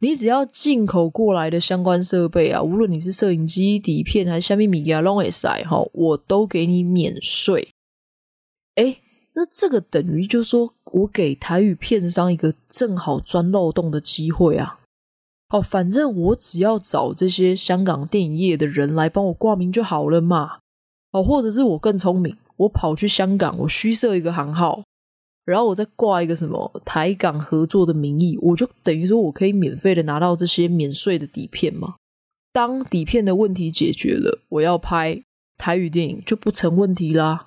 [0.01, 7.69] 你只要进口过来的相关设备啊，无论你是摄影机、底片还是虾米米啊，拢会使哈，我都给你免税。
[8.75, 9.01] 诶，
[9.33, 14.79] 那这个等于就是说我给台语片商一个正好钻漏洞的机会啊。
[15.49, 20.59] 哦，反正我只要找这些香港电影业的人来帮我挂名就好了嘛。
[21.11, 24.83] 哦，或者是我更聪明，我跑去香港，我虚设一个行号。
[25.45, 31.95] 然后我再挂一个什么台港合作的名义，我就等于说我可以免费的拿到这些免税的底片嘛。
[32.51, 35.21] 当底片的问题解决了，我要拍
[35.57, 37.45] 台语电影就不成问题啦。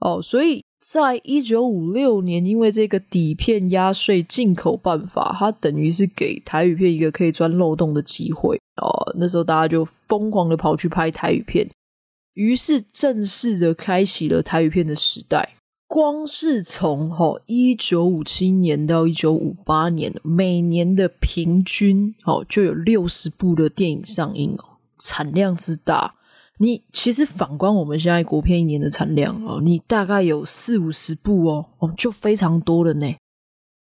[0.00, 8.56] 哦，所以在一九五六年，因为这个底片压税进口办法，它等于是给台语片一个可以钻漏洞的机会。
[8.82, 11.70] 哦，那时候大家就疯狂的跑去拍台语片，
[12.34, 15.54] 于是正式的开启了台语片的时代。
[15.94, 24.64] 光是从哈一九五七年到一九五八年，每年的平均哦就有六十部的电影上映哦，
[24.98, 26.14] 产量之大，
[26.56, 33.14] 你其实反观我们现在国片一年的产量哦，你大概有四五十部哦，哦就非常多了呢。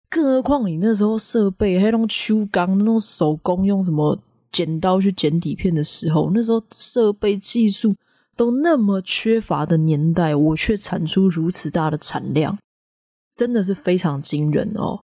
[0.08, 4.18] 更何况你那时候设备还有那种秋钢那种手工用什么
[4.50, 7.94] 剪刀去剪底片的时候，那时候设备技术。
[8.40, 12.56] 都那么缺乏的年代，我却产出如此大的产量，
[13.34, 15.02] 真的是非常惊人哦。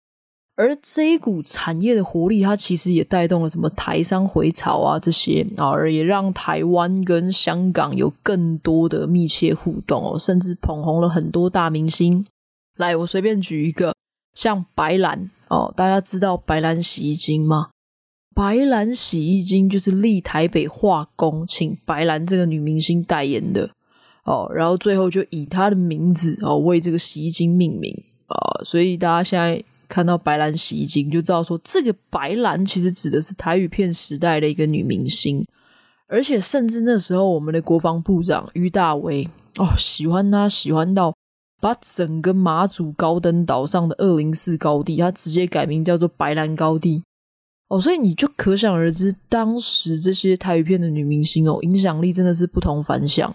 [0.54, 12.24] 而这一股产业的活力，它其实也带动了什么台商回潮啊这些啊，而也让台湾跟香港有更多的密切互动哦，甚至捧红了很多大明星。
[12.78, 13.92] 来，我随便举一个，
[14.32, 17.68] 像白兰哦，大家知道白兰洗衣精吗？
[18.36, 23.70] 白兰洗衣精就是立台北化工，请白兰这个女明星代言的
[24.24, 27.90] 哦，然后最后就以她的名字哦为这个洗衣精命名
[28.26, 35.42] 啊，所以大家现在看到白兰洗衣精就知道说，这个白兰其实指的是台语片时代的一个女明星，
[36.06, 41.14] 而且甚至那时候我们的国防部长于大为哦喜欢她喜欢到
[41.62, 47.02] 把整个马祖高登岛上的二零四高地，他直接改名叫做白兰高地。
[47.68, 53.32] 哦，所以你就可想而知，当时这些台语片的女明星哦，影响力真的是不同凡响。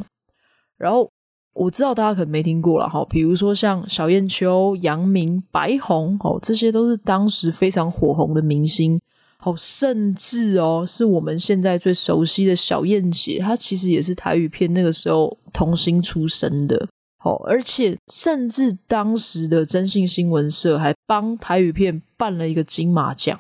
[0.78, 1.10] 然后
[1.54, 9.00] 我知道大家可能没听过了哈，比如说像小燕秋、杨明、白虹哦，这些都是当时非常火红的明星。
[9.44, 16.88] 哦，甚至哦，是我们现在最熟悉的小燕姐，她其实也是台语片那个时候童星出身的。
[17.24, 23.40] 哦，而且甚至当时的征信新闻社还帮台语片办了一个金马奖。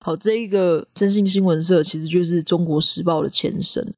[0.00, 3.92] 好，这一个征信新闻社其实就是中国时报的前身。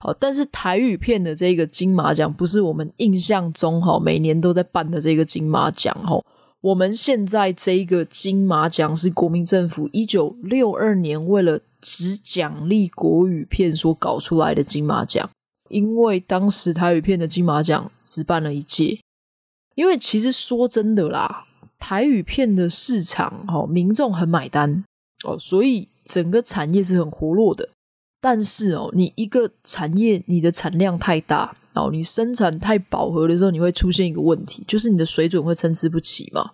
[0.00, 6.20] 好，但是台语片的这个金马奖不是我们印象中哈每年都在办的这个金马奖哈。
[6.60, 15.28] 我们现在这一个金马奖是国民政府一九六二年为了只奖励国语片所搞出来的金马奖，
[15.68, 18.98] 因为当时台语片的金马奖只办了一届。
[19.74, 21.46] 因为其实说真的啦，
[21.78, 24.84] 台语片的市场哈民众很买单。
[25.24, 27.68] 哦，所以整个产业是很活络的，
[28.20, 36.52] 但是哦，你一个产业你的产量太大，哦，你生产太饱和的时候，你会出现一个问题，就是你的水准会参差不齐嘛，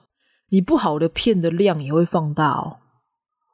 [0.50, 2.76] 你不好的片的量也会放大哦，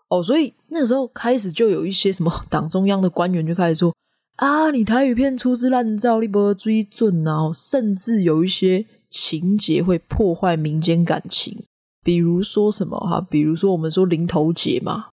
[0.08, 3.94] 哦，所以那时候开始就有一些什么 党中央的官员就开始说
[4.36, 11.64] 啊，你台语片粗制滥造，你不追准啊，甚至有一些情节会破坏民间感情。
[12.04, 13.20] 比如说什么哈？
[13.30, 15.06] 比如说我们说林头姐嘛，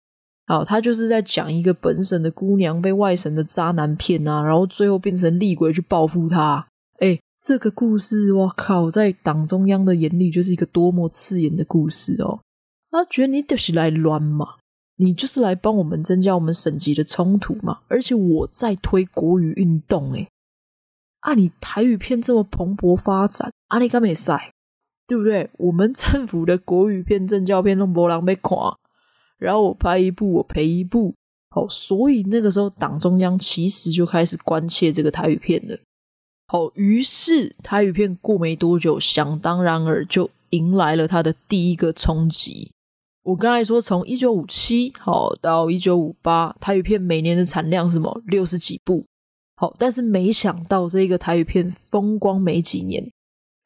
[0.47, 6.67] 好，他就是在讲一个本省的姑娘被外省的渣男骗啊，然后最后变成厉鬼去报复他。
[6.99, 12.41] 哎，这个故事，我靠，在党中央的眼里就是一个多么刺眼的故事哦。
[12.91, 14.57] 他觉得你就是来乱嘛，
[14.97, 17.79] 你就是来帮我们增加我们省级的冲突嘛。
[17.87, 20.29] 而且我在推国语运动，哎，
[21.21, 24.53] 啊，你台语片这么蓬勃发展，啊，你干没赛？
[25.11, 25.51] 对不对？
[25.59, 28.57] 我们政府的国语片、政教片都没人被看，
[29.39, 31.13] 然后我拍一部，我赔一部，
[31.51, 35.77] 好，所以那个时候党中央其实就开始关切这个台语片了。
[36.47, 42.71] 好，于是台语片过没多久，想当然尔就迎来了它的第一个冲击。
[43.25, 48.23] 我刚才说，从一九五七好到一九五八，台语片每年的产量是什么？
[48.27, 49.05] 六十几部。
[49.57, 53.11] 好，但是没想到这个台语片风光没几年。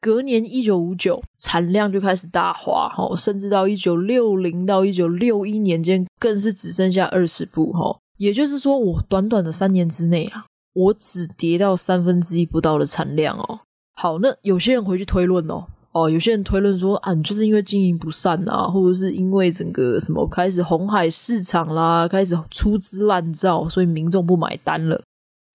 [0.05, 7.97] 隔年一九五九，产量就开始大滑，哈，甚至到一九六零到一九六一年间，更是只剩下二十部，哈。
[8.17, 13.61] 也就是说，我短短的三年之内啊，我只跌到三分之一不到的产量哦。
[13.95, 25.01] 好，那有些人回去推论哦，哦，有些人推论说啊，你就是因为经营不善啊，或者是因为整个什么开始红海市场啦，开始粗制滥造，所以民众不买单了。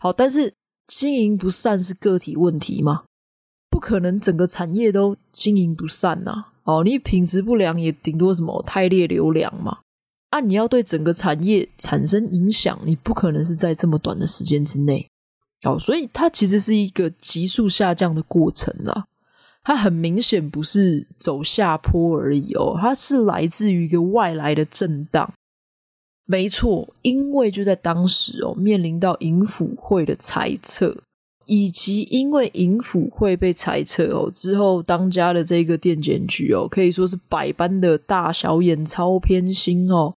[0.01, 0.53] 好，但是
[0.89, 3.05] 经营不善是个体问题吗？
[3.71, 6.53] 不可能整个产业都经营不善呐、啊！
[6.65, 9.79] 哦，你品质不良也顶多什么汰劣留良嘛。
[10.31, 15.09] 啊，你要对整个产业产生影响，你不可能是在这么短的时间之内。
[15.65, 19.07] 哦，所以它其实是一个急速下降的过程啊。
[19.63, 25.33] 它很明显不是走下坡而已哦，它是来自于一个外来的震荡。
[26.25, 30.97] 没错，因为就在当时哦，面临到银辅会的裁撤，
[31.51, 40.15] 以及因为银辅会被裁撤哦之后，当家的这个电检局哦，可以说是百般的大小眼、超偏心哦。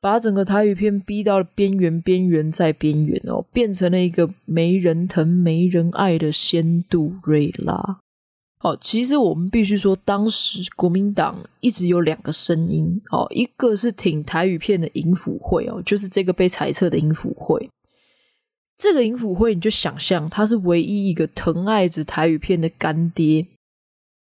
[0.00, 7.98] 把整个台语片逼到了边缘，边缘再边缘哦，变成了一个没人疼、没人爱的仙杜瑞拉。
[8.60, 17.68] 好，其实我们必须说，当时国民党一直有两个声音哦，一个是挺台语片的银辅会哦，就是这个被裁撤的银辅会。
[18.80, 23.46] 这个银辅会，你就想象他是唯一一个疼爱着台语片的干爹。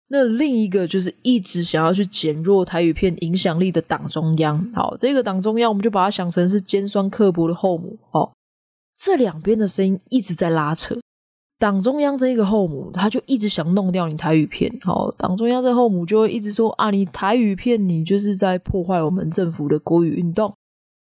[0.08, 8.32] 那另一个就是一直想要去减弱台语片影响力的党中央，好，这个党中央我们就把它想成是尖酸刻薄的后母，哦，
[8.98, 10.98] 这两边的声音一直在拉扯，
[11.60, 20.52] 党中央这个后母他就一直想弄掉你台语片，好，党中央这后母就会一直说啊，你台语片你就是在破坏我们政府的国语运动，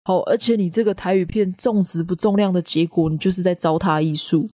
[0.07, 4.49] 好，而且你这个台语片重质不重量的结果，你就是在糟蹋艺术。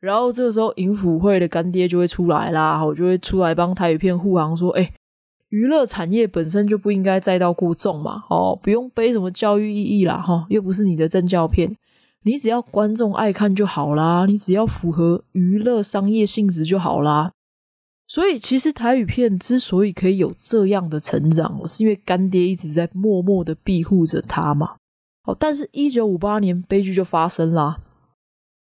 [0.00, 4.92] 然后这个时候，影辅会的干爹就会出来啦，我就会出来帮台语片护航，说：“哎，
[5.48, 11.74] 娱乐产业本身就不应该载到过重嘛，哦，不用背什么教育意义啦，哈、又不是你的政教片，
[12.24, 17.32] 你只要观众爱看就好啦，你只要符合娱乐商业性质就好啦。
[18.08, 24.76] 所以，其实台语片之所以可以有这样的成长，是因为干爹一直在默默的庇护着他嘛。
[25.24, 27.80] 哦，但是，一九五八年悲剧就发生啦。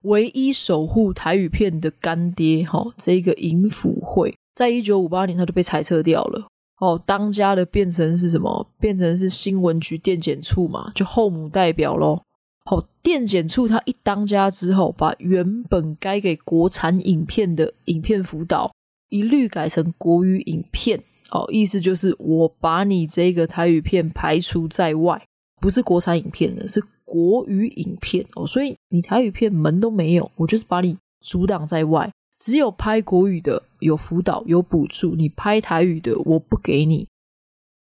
[0.03, 6.47] 唯一守护台语片的干爹，哈，这个银辅会，在一九五八年他就被裁撤掉了。
[6.81, 8.67] 哦，当家的变成是什么？
[8.79, 12.23] 变成是新闻局电检处嘛，就后母代表咯。
[12.65, 18.71] 好，电检处他一当家之后，把原本该给国产影片的影片辅导，
[19.09, 21.03] 一律改成国语影片。
[21.31, 25.21] 哦，意思就是我把你这个台语片排除在外，
[25.61, 26.83] 不是国产影片的，是。
[27.09, 32.11] 国语影片哦，所以你台语片门都没有，我就是把你阻挡在外。
[32.37, 37.07] 只有拍国语的有辅导有补助，你拍台语的我不给你。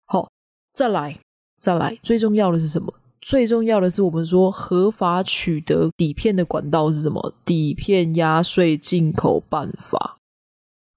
[0.05, 0.29] 好，
[0.71, 1.17] 再来
[1.57, 2.93] 再来，最重要的是什么？
[3.19, 7.33] 最重要的是我们说合法取得底片的管道是什么？
[7.43, 10.19] 底片压税进口办法。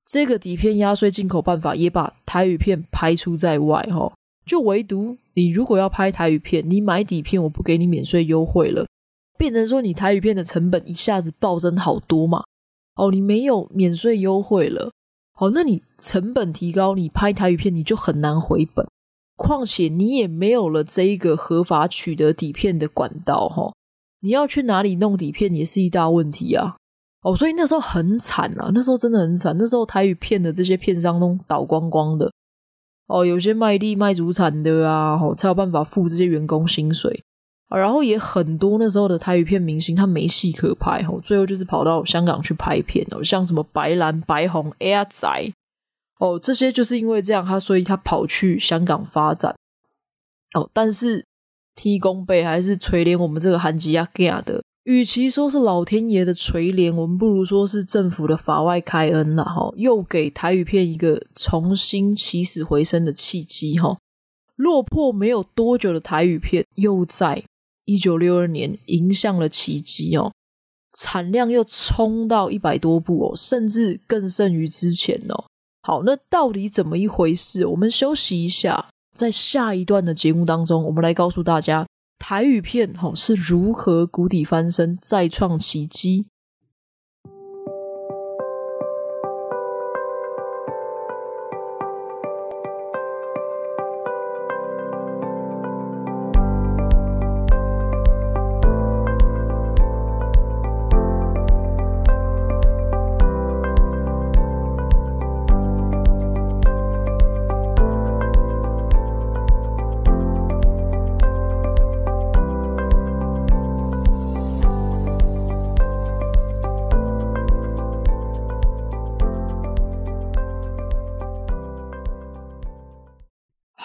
[0.09, 4.11] 这个底片压税进口办法也把台语片排除在外哈。
[4.47, 8.87] 就唯独你如果要拍台语片，你买底片我不给你免税优惠了，
[9.37, 12.43] 变成说你台语片的成本一下子暴增好多嘛。
[12.95, 14.91] 哦，你没有免税优惠了，
[15.35, 18.89] 好，那你成本提高，你拍台语片你就很难回本。
[19.37, 23.75] 况且你也没有了这一个合法取得底片的管道，哈，
[24.21, 26.77] 你要去哪里弄底片也是一大问题啊。
[27.23, 32.31] 哦，所以那时候很惨啊，那时候真的很惨，那时候台语片的这些片商都倒光光的。
[33.09, 37.25] 哦，有些卖地卖祖产的啊，哦，才有办法付这些员工薪水。
[37.71, 45.53] 然后也很多那时候的台语片明星，他没戏可拍，哦，最后就是跑到香港去拍片哦，像什么白兰、白红、阿仔，
[46.19, 49.55] 哦，这些就是因为这样，他所以他跑去香港发展。
[50.55, 51.25] 哦，但是
[51.75, 54.63] T 公伯还是垂怜我们这个韩吉亚亚的。
[54.89, 63.99] 与其说是老天爷的垂怜，我们不如说是政府的法外开恩了哈，又给台语片一个重新起死回生的契机哈。
[64.57, 67.45] 落魄没有多久的台语片，又在
[67.85, 70.33] 一九六二年迎向了奇迹哦，
[70.99, 75.45] 产量又冲到一百多部哦，甚至更胜于之前哦。
[75.83, 77.67] 好，那到底怎么一回事？
[77.67, 81.87] 我们休息一下，在下一段的节目当中，我们来告诉大家。
[82.19, 86.27] 台语片吼是如何谷底翻身，再创奇迹？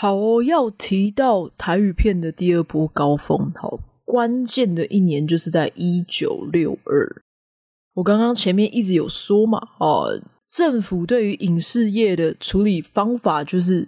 [0.03, 7.23] 好哦，要提到台语片的第二波高峰，好，关键的一年就是在一九六二。
[7.93, 13.87] 我刚刚前面一直有说嘛，哦，政府对于影视业的处理方法就是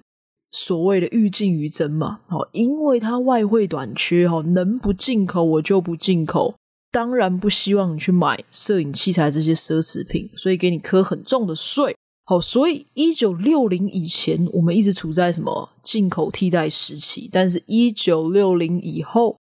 [0.54, 6.56] 所谓的欲禁于征嘛，哦，因为它外汇短缺，哈，能不进口我就不进口，
[6.94, 11.94] 当然不希望你去买摄影器材这些奢侈品，所以给你课很重的税。
[12.28, 19.38] 好，所以一九六零以前，我们一直处在什么进口替代时期，但是一九六零以后，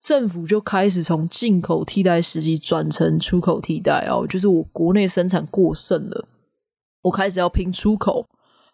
[0.00, 6.26] 政府就开始从进口替代时期转成出口替代哦，就是我国内生产过剩了，
[7.02, 8.26] 我开始要拼出口。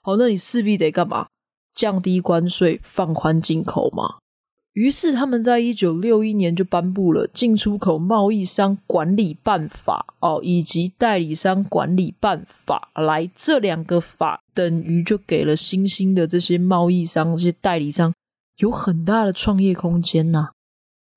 [0.03, 1.27] 好，那你势必得干嘛？
[1.75, 4.19] 降低关税，放宽进口嘛。
[4.75, 18.15] 于是他们在一九六一年就颁布了《进出口贸易商管理办法》哦，以及《代理商管理办法》来这两个法，等于就给了新兴的这些贸易商、这些代理商
[18.59, 20.51] 有很大的创业空间呐。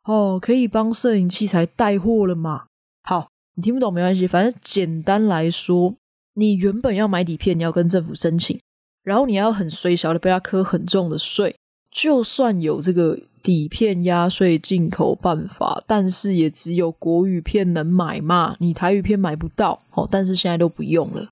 [0.06, 2.64] 哦，可以帮摄影器材带货了嘛？
[3.04, 5.93] 好，你听不懂没关系，反正简单来说，
[6.34, 8.60] 你原本要买底片，你要跟政府申请，
[9.04, 11.56] 然后你要很衰小的被他课很重的税，
[11.91, 13.19] 就算有这个。
[13.43, 19.81] 底片压税进口办法，但是也只有国语片能买嘛，你台语片买不到。
[19.93, 21.27] 哦，但是现在都不用了，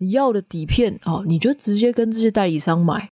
[0.00, 3.08] 你要的底片哦，你就直接跟这些代理商买，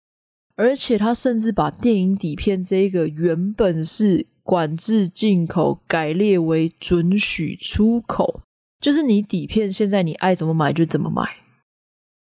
[0.54, 8.42] 而且他甚至把电影底片这一个原本是管制进口，改列为准许出口，
[8.80, 11.28] 就是你底片现在你爱怎么买就怎么买。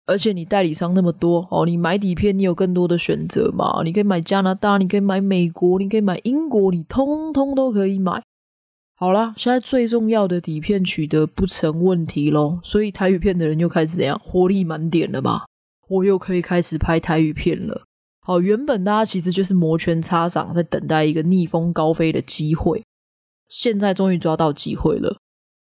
[0.08, 3.82] 而且你代理商那么多哦，你买底片你有更多的选择嘛？
[3.84, 8.24] 你可以买加拿大，你可以买美国，你可以买英国，你通通都可以买。
[8.96, 14.20] 好啦，现在最重要的底片取得不成问题咯，所以台语片的人又开始怎样？
[14.24, 15.44] 活力满点了嘛？
[15.90, 17.84] 我又可以开始拍台语片了。
[18.22, 22.82] 好，原本大家其实就是摩拳擦掌，在等待一个逆风高飞的机会，
[23.48, 25.18] 现在终于抓到机会了。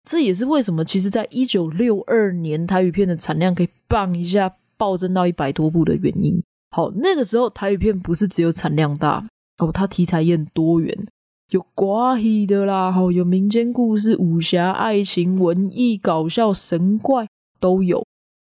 [0.04, 6.44] 这也是为什么，其实，在一九六二年，台语片的产量可以棒一下暴增到一百多部的原因。
[6.72, 9.26] 好，那个时候台语片不是只有产量大
[9.60, 11.08] 哦，它题材也很多元，
[11.52, 17.28] 有寡戏的啦，有民间故事、武侠、爱情、文艺、搞笑、神怪
[17.60, 18.04] 都有。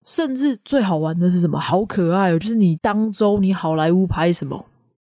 [0.05, 1.57] 甚至最好玩的是什么？
[1.57, 2.37] 好可爱哦！
[2.37, 4.65] 就是你当周你好莱坞拍什么，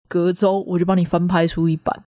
[0.10, 2.04] 隔周我就帮你翻拍出一版。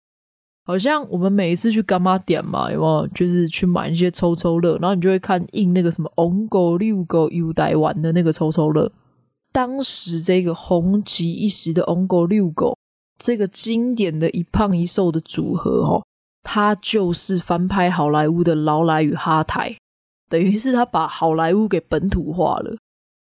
[0.68, 3.07] 好像我们每一次去干妈店嘛，有没有？
[3.09, 8.91] 就是去买一些抽抽乐，然后你就会看印那个什么“红狗六狗优待玩”的那个抽抽乐。
[9.51, 12.76] 当时这个红极一时的“红狗六狗”
[13.18, 16.03] 这个经典的一胖一瘦的组合哦，
[16.41, 19.70] 它就是翻拍好莱坞的《劳莱与哈台》，
[20.28, 22.76] 等于是他把好莱坞给本土化了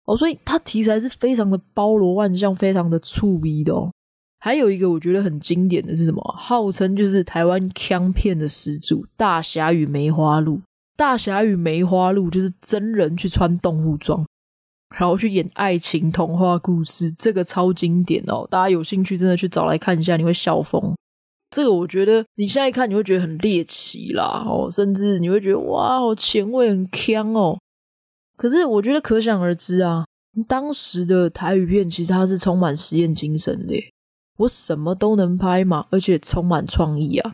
[0.05, 3.91] 哦，所以它题材是非常的包罗万象，非常的触逼的哦。
[4.39, 6.21] 还有一个我觉得很经典的是什么？
[6.37, 10.57] 号称就是台湾腔片的始祖《大侠与梅花鹿》。
[10.95, 14.25] 《大侠与梅花鹿》就是真人去穿动物装，
[14.95, 18.47] 然后去演爱情童话故事，这个超经典哦！
[18.49, 20.95] 大家有兴趣真的去找来看一下，你会笑疯。
[21.49, 27.57] 这个我觉得你现在看你会觉得很猎奇啦，哦，甚至你会觉得哇，好前卫，很腔哦。
[28.35, 30.05] 可是我觉得可想而知啊，
[30.47, 33.75] 当时的台语片其实它是充满实验精神的。
[34.37, 37.33] 我什么都能拍嘛，而且充满创意啊！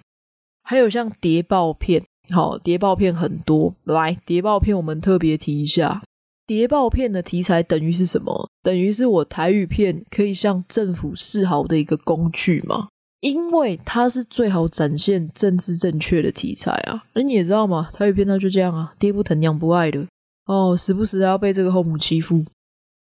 [0.64, 3.76] 还有像谍报片，好，谍报片很多。
[3.84, 6.01] 来，谍报片我们特别提一下，
[6.47, 8.49] 谍报片的题材等于是什么？
[8.62, 12.88] 等于是我台语片可以向政府示好的一个工具嘛？
[13.20, 17.06] 因为它是最好展现政治正确的题材啊！
[17.14, 20.06] 那你也知道嘛，台语片它就这样啊，爹不疼娘不爱的
[20.45, 22.43] 哦，时不时还要被这个后母欺负。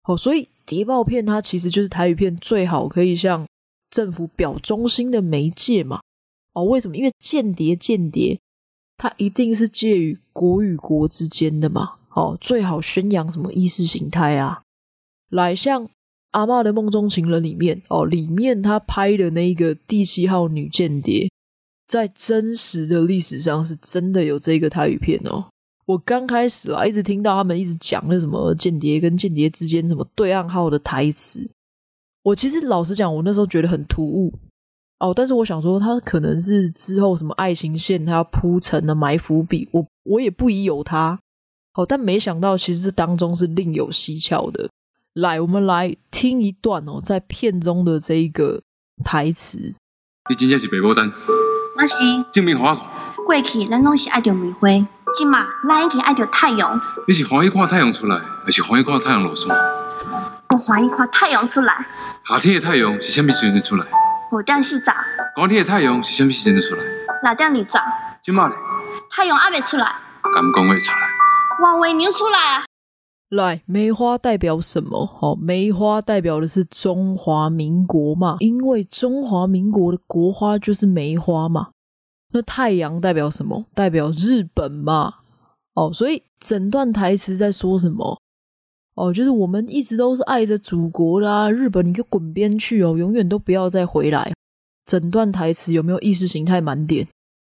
[0.03, 3.47] 好，所以谍报片它其实就是台语片最好可以向
[3.91, 6.01] 政府表忠心的媒介嘛？
[6.53, 6.97] 哦，为什么？
[6.97, 8.39] 因为间谍，间谍，
[8.97, 11.97] 它一定是介于国与国之间的嘛。
[12.15, 14.63] 哦，最好宣扬什么意识形态啊？
[15.29, 15.87] 来，像
[16.33, 21.31] 《阿妈的梦中情人》里面，哦，里面他拍的那个第七号女间谍，
[21.87, 25.47] 在真实的历史上是真的有这个台语片哦。
[25.87, 31.49] 我刚开始啊，一直听到他们一直讲那什么间谍跟间谍之间什么对暗号的台词。
[32.23, 34.33] 我其实老实讲，我那时候觉得很突兀
[34.99, 41.19] 哦，但是我想说，他可能是之后什么爱情线，他要铺陈的埋伏笔，我我也不疑有他。
[41.73, 44.69] 好，但没想到其实这当中是另有蹊跷的。
[45.15, 48.61] 来，我们来听一段哦，在片中的这一个
[49.05, 49.75] 台词。
[50.29, 51.97] 你真正是白牡丹，我是
[52.33, 52.87] 证明给我看。
[53.25, 56.81] 过去咱拢是爱着玫瑰，今嘛咱已经爱着太阳。
[57.07, 59.57] 你是欢喜看太阳出来，还是欢喜看太阳落山？
[60.51, 61.85] 我欢喜看太阳出来。
[62.29, 63.85] 夏天的太阳是什么时阵出来？
[64.33, 64.85] 五点四十。
[65.35, 66.83] 冬天的太阳是什么时阵出来？
[67.25, 67.65] 六点二十。
[68.23, 68.55] 今嘛呢？
[69.11, 69.93] 太阳还没出来。
[70.35, 71.09] 敢讲会出来？
[71.63, 72.65] 晚为牛出来啊！
[73.31, 75.05] 来，梅花代表什么？
[75.07, 81.69] 好，梅花代表的是中华民国嘛，因为中华民国的国花就是梅花嘛。
[82.33, 83.65] 那太阳代表什么？
[83.75, 85.15] 代表日本嘛。
[85.75, 88.21] 哦，所以整段台词在说什么？
[88.95, 94.33] 哦，就是我们一直都是爱着祖国的啊，日本你就滚边去哦，永远都不要再回来。
[94.85, 97.07] 整段台词有没有意识形态满点？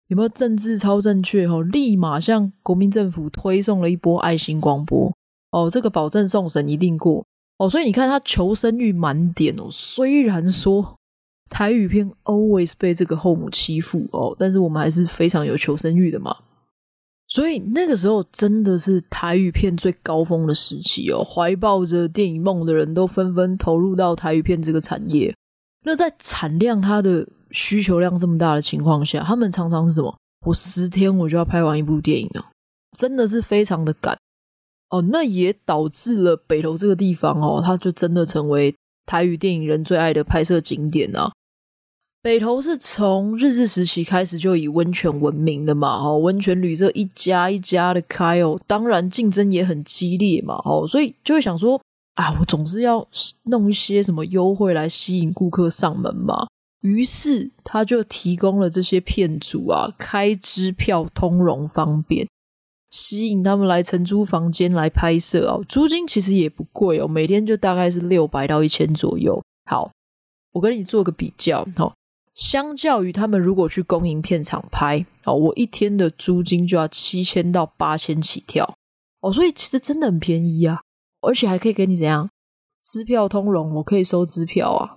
[0.07, 1.45] 有没有政治超正确？
[1.45, 5.13] 哦，立马向国民政府推送了一波爱心广播。
[5.51, 7.23] 哦，这个保证送审一定过。
[7.59, 9.67] 哦，所以你看他求生欲满点哦。
[9.71, 10.96] 虽然说
[11.49, 16.35] 台语片 always 被这个后母欺负哦，但是我们还是非常有求生欲的嘛。
[17.29, 25.35] 所以那个时候真的是台语片最高峰的时期哦，怀抱着电影梦的人都纷纷投入到台语片这个产业。
[25.83, 30.15] 那在产量它的需求量这么大的情况下，他们常常是什么？
[30.45, 32.51] 我十天我就要拍完一部电影啊，
[32.97, 34.17] 真的是非常的赶
[34.89, 35.01] 哦。
[35.11, 38.73] 那也导致了北投这个地方哦，它就真的成为
[39.05, 41.31] 台语电影人最爱的拍摄景点啊。
[42.21, 51.79] 北投是从日治时期开始就以温泉闻名的嘛，哦，温泉旅社一家一家的开哦，当然竞争也很激烈嘛，哦，所以就会想说
[52.15, 53.07] 啊，我总是要
[53.43, 56.47] 弄一些什么优惠来吸引顾客上门嘛。
[56.81, 62.27] 于是他就提供了这些片主啊，开支票通融方便，
[62.89, 69.41] 吸引他们来承租房间来拍摄哦，租金其实也不贵哦，每天就大概是六百到一千左右。
[69.69, 69.89] 好，
[70.53, 71.93] 我跟你做个比较，哦。
[72.37, 78.75] 相较于他们如果去公营片场拍哦，我一天的租金就要七千到八千起跳。
[79.21, 80.81] 哦，所以其实真的很便宜啊，
[81.21, 82.29] 而且还可以给你怎样？
[82.83, 84.95] 支票通融，我可以收支票啊，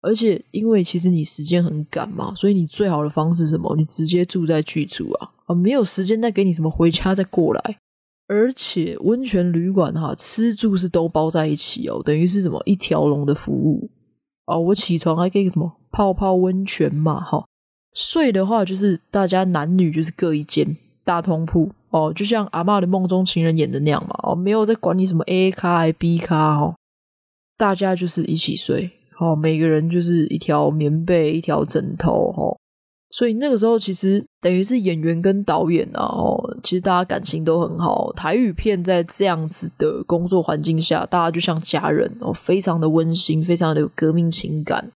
[0.00, 3.76] 而且因为其实你时间很赶嘛，所以你最好的方式是什么？
[3.76, 7.76] 你直接住在剧组啊，啊，没有时间再给你什么回家再过来，
[8.26, 12.62] 而且温泉旅馆哈，吃住是都包在一起哦，等于是什么？
[12.64, 13.90] 一条龙的服务。
[14.46, 17.44] 哦，我起床还可以什么泡泡温泉嘛，哈。
[17.92, 26.76] 睡的话就是大家男女就是各一间大通铺哦，就像阿嬷的梦中情人演的那样嘛，哦，没有在管你什么 A 咖还 B 咖哦，
[27.58, 32.56] 大家就是一起睡，哦，每个人就是一条棉被一条枕头，哦。
[33.12, 38.12] 所以那个时候，其实等于是演员跟导演啊，哦，其实大家感情都很好。
[38.12, 44.92] 台语片在这样子的工作环境下，大家就像家人哦，非常的温馨，非常的有革命情感。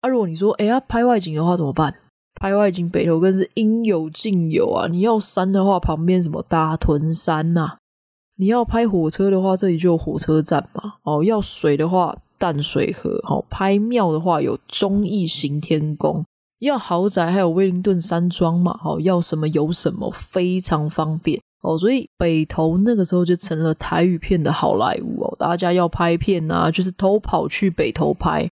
[0.00, 1.94] 啊，如果你说，哎呀，拍外景的话怎么办？
[2.40, 4.86] 拍外景北投更是应有尽有啊！
[4.88, 7.76] 你要山的话，旁边什么大屯山呐、啊；
[8.36, 10.94] 你要拍火车的话，这里就有火车站嘛。
[11.02, 13.18] 哦，要水的话，淡水河。
[13.24, 16.24] 哦，拍庙的话，有忠义行天宫。
[16.60, 18.78] 要豪宅，还有威灵顿山庄嘛？
[18.80, 21.76] 好，要什么有什么，非常方便哦。
[21.76, 25.36] 所以北投那个时候就成了台语片的好莱坞哦。
[25.36, 28.48] 大家要拍片啊，就是偷跑去北投拍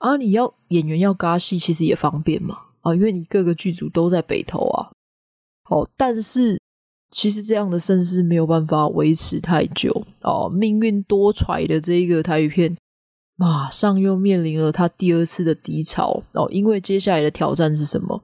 [0.00, 0.16] 啊。
[0.18, 4.90] 你要演员要尬戏，其实也方便嘛啊，因为你各个剧组都在北投啊。
[5.70, 6.60] 哦，但是
[7.10, 10.50] 其实这样的盛世没有办法维持太久哦。
[10.50, 12.76] 命运多舛的这一个台语片。
[13.36, 18.22] 马上又面临了他第二次的低潮哦，因为接下来的挑战是什么？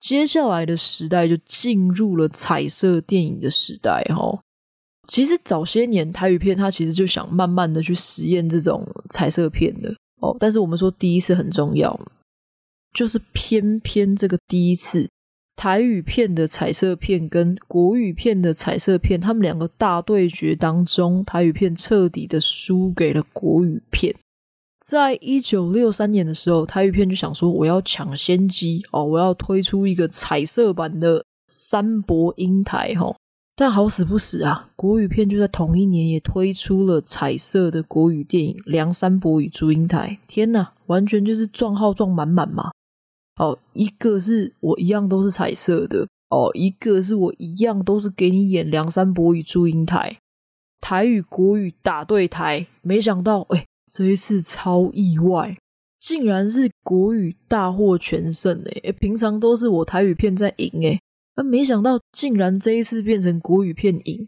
[0.00, 4.40] 接下来的时代就进入了彩色电影的时代哈。
[5.08, 11.98] 其实早些年台语片，它其实就想慢慢的去实验这种彩色片的哦，但是我们说第一次很重要，
[12.94, 15.08] 就是偏偏这个第一次。
[15.56, 24.14] 台语片的彩色片跟国语片的彩色片，他们两个大对决当中，台语片彻底的输给了国语片。
[24.78, 33.12] 在一九六三年的时候，台语片就想说：“我要抢先机哦，我要推出一个彩色版的三伯英台。”哈，
[33.60, 40.20] 但好死不死啊，国语片就在同一年也推出了彩色的国语电影《梁山伯与祝英台》。
[40.28, 42.70] 天哪，完全就是撞号撞满满嘛！
[43.40, 50.18] 哦，一个是我一样都是彩色的哦，一个是我一样都是给你演梁山伯与祝英台，
[50.80, 55.56] 台语国语打对台，没想到哎，这一次超意外，
[55.98, 61.00] 竟然是国语大获全胜哎，平常都是我台语片在赢哎，
[61.38, 64.26] 啊，没想到竟然这一次变成国语片赢，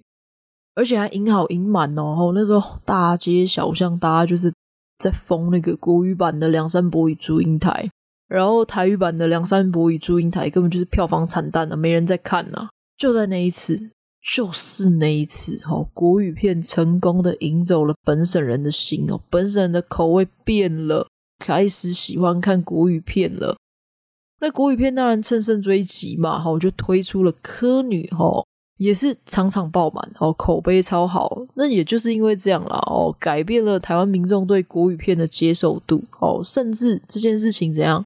[0.76, 4.52] 而且还赢好赢满哦，那时候大街小巷大家就是
[4.98, 7.90] 在疯那个国语版的梁山伯与祝英台。
[8.28, 12.68] 然后台语版的《梁山伯与祝英台》根本就是票房惨淡啊，没人在看呐。
[12.96, 13.90] 就在那一次，
[14.22, 21.08] 就是那一次，哦，国语片成功的赢走了本省人的心哦，本省人的口味变了，
[21.40, 23.56] 开始喜欢看国语片了。
[24.41, 28.43] 那国语片当然乘胜追击嘛，哈，我就推出了《柯女》哈，
[28.78, 31.43] 也是场场爆满哦，口碑超好。
[31.55, 38.03] 那也就是因为这样啦，哦，改变了台湾民众对国语片的接受度哦，甚至这件事情怎样？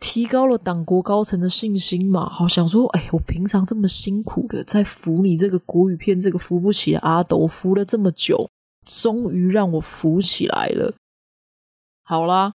[0.00, 2.28] 提高了党国高层的信心嘛？
[2.28, 8.50] 好想说，哎，我平常这么辛苦的在扶你这个国语片，这个扶不起的阿斗，扶了这么久，
[8.84, 10.92] 终于让我扶起来了。
[12.02, 12.52] 好啦。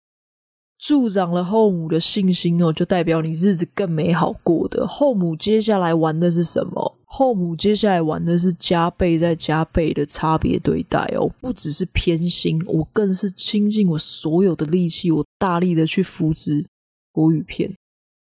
[0.77, 4.87] 助长了后母的信心哦，就代表你日子更美好过的。
[4.87, 6.97] 后母接下来玩的是什么？
[7.05, 16.65] 后母接下来玩的是加倍再加倍的差别对待哦，不只是偏心，我更是倾尽我所有的力气，我大力的去扶植
[17.11, 17.73] 国语片。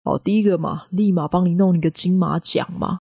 [0.05, 2.99] 哦，第一个嘛，立马帮你弄一个金马奖嘛，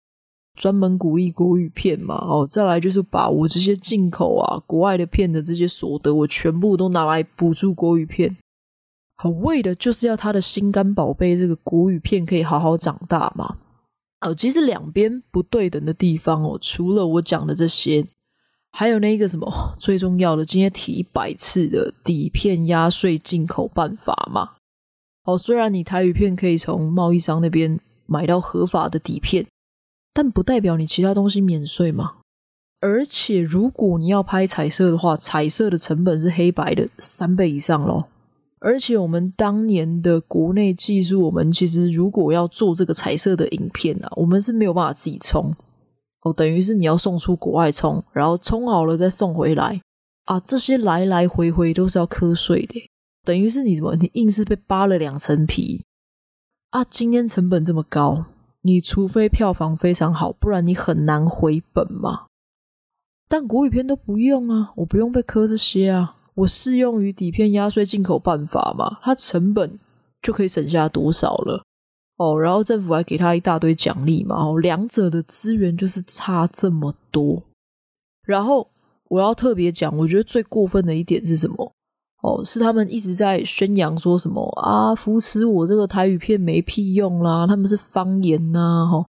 [0.57, 2.15] 专门鼓励国语片嘛。
[2.15, 8.35] 哦，再来就是把我这些进口啊、国外的片的这些所得，我全部都拿来补助国语片。
[9.17, 13.57] 好，为的就是要他的心肝宝贝这个国语片可以好好长大嘛。
[14.21, 18.07] 哦，其实两边不对等的地方哦，除了我讲的这些，
[18.73, 24.53] 还有那个什么最重要的，今天提一百次的底片压税进口办法嘛。
[25.25, 29.47] 哦，虽然你台语片可以从贸易商那边买到合法的底片，
[30.13, 32.17] 但不代表你其他东西免税嘛。
[32.81, 38.09] 而且如果你要拍彩色的话，彩色的成本是黑白的三倍以上咯。
[38.59, 45.55] 而且我们当年的国内技术，我们其实如果要做这个彩色的影片啊，我们是没有办法自己冲
[46.23, 49.81] 哦，等于是你要送出国外冲，然后冲好了再送回来
[50.25, 52.91] 啊，这些来来回回都是要课税的，
[53.25, 55.85] 等于是你怎么你硬是被扒了两层皮
[56.71, 56.83] 啊？
[56.83, 58.25] 今天成本这么高，
[58.63, 62.25] 你除非票房非常好，不然你很难回本嘛。
[63.29, 66.16] 但国语片都不用啊，我不用被磕这些啊。
[66.37, 69.79] 我适用于底片压缩进口办法嘛，它成本
[70.23, 71.63] 就可以省下多少了
[72.19, 72.39] 哦？
[72.39, 77.43] 然后政府还给他一大堆奖励嘛，哦，两者的资源就是差这么多。
[78.25, 78.69] 然后
[79.09, 81.73] 我要特别讲，我觉得最过分的一点是什么？
[82.23, 89.07] 哦，是他们一直在宣扬说什么啊，扶持我这个台语片没屁用啦，他们是方言呐，哈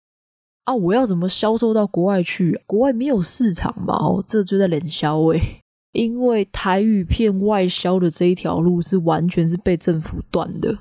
[0.65, 2.59] 啊，我要怎么销售到国外去？
[2.67, 5.61] 国外没有市场嘛，哦，这就在冷销诶。
[5.95, 10.75] 因为台语片外销的这一条路是完全是被政府断的。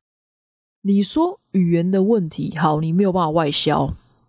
[0.82, 3.86] 你说语言的问题，好，你没有办法外销，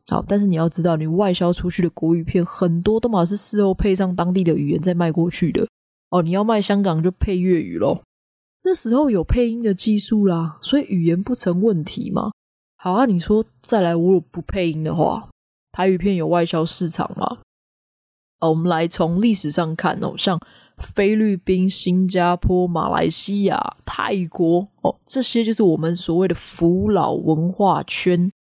[0.07, 5.67] 好，但是你要知道，你外销出去的国语片很多都嘛是事后配上当地的语言再卖过去的。
[6.11, 8.03] 哦，你要卖香港就配粤语咯。
[8.63, 12.31] 那时候有配音的技术啦，所以语言不成问题嘛。
[12.77, 15.29] 好啊，你说再来，如果不配音的话，
[15.71, 17.39] 台语片有外销市场吗？
[18.39, 20.39] 哦，我们来从历史上看哦，像。
[20.77, 28.31] 菲律宾、新加坡、马来西亚、泰国，哦，这些就是我们所谓的福佬文化圈，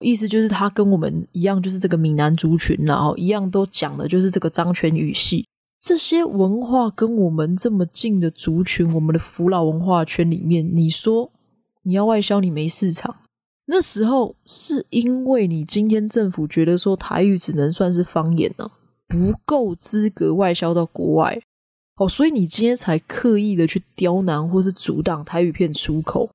[0.00, 5.46] 意思就是他跟我们一样，就是这个闽南族群，然后一样都讲的就是这个漳泉语系。
[5.80, 11.32] 这些文化跟我们这么近的族群，我们的福佬文化圈里面，你说
[11.82, 13.16] 你要外销，你没市场。
[13.66, 18.70] 那时候是因为你今天政府觉得说台语只能算是方言呢，
[19.08, 21.40] 不够资格外销到国外。
[21.96, 26.30] 哦，所以你今天才刻意的去刁难或是阻挡台语片出口，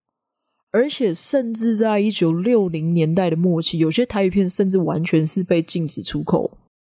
[0.72, 6.52] 而且甚至在一九六零年代的末期，有些台语片甚至完全是被禁止出口，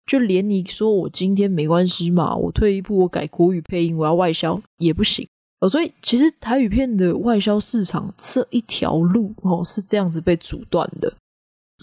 [0.06, 5.28] 就连你说我今天没关系嘛，我退一步我改国语配音，我要外销也不行
[5.60, 5.68] 哦。
[5.68, 11.12] 所以其实台语片的外销市场这一条路哦是这样子被阻断的。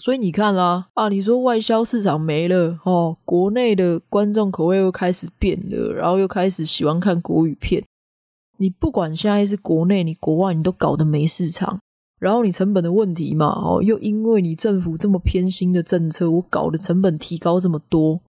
[0.01, 7.83] 所以你看啦，啊，你说外销市场没了哦，国内的观众口味又开始变了，然后又开始喜欢看国语片。
[8.57, 11.79] 你不管现在是国内，你国外，你都搞得没市场。
[12.17, 18.21] 然后你成本的问题嘛，哦，又因为你政府这么偏心的政策，我搞的成本提高这么多。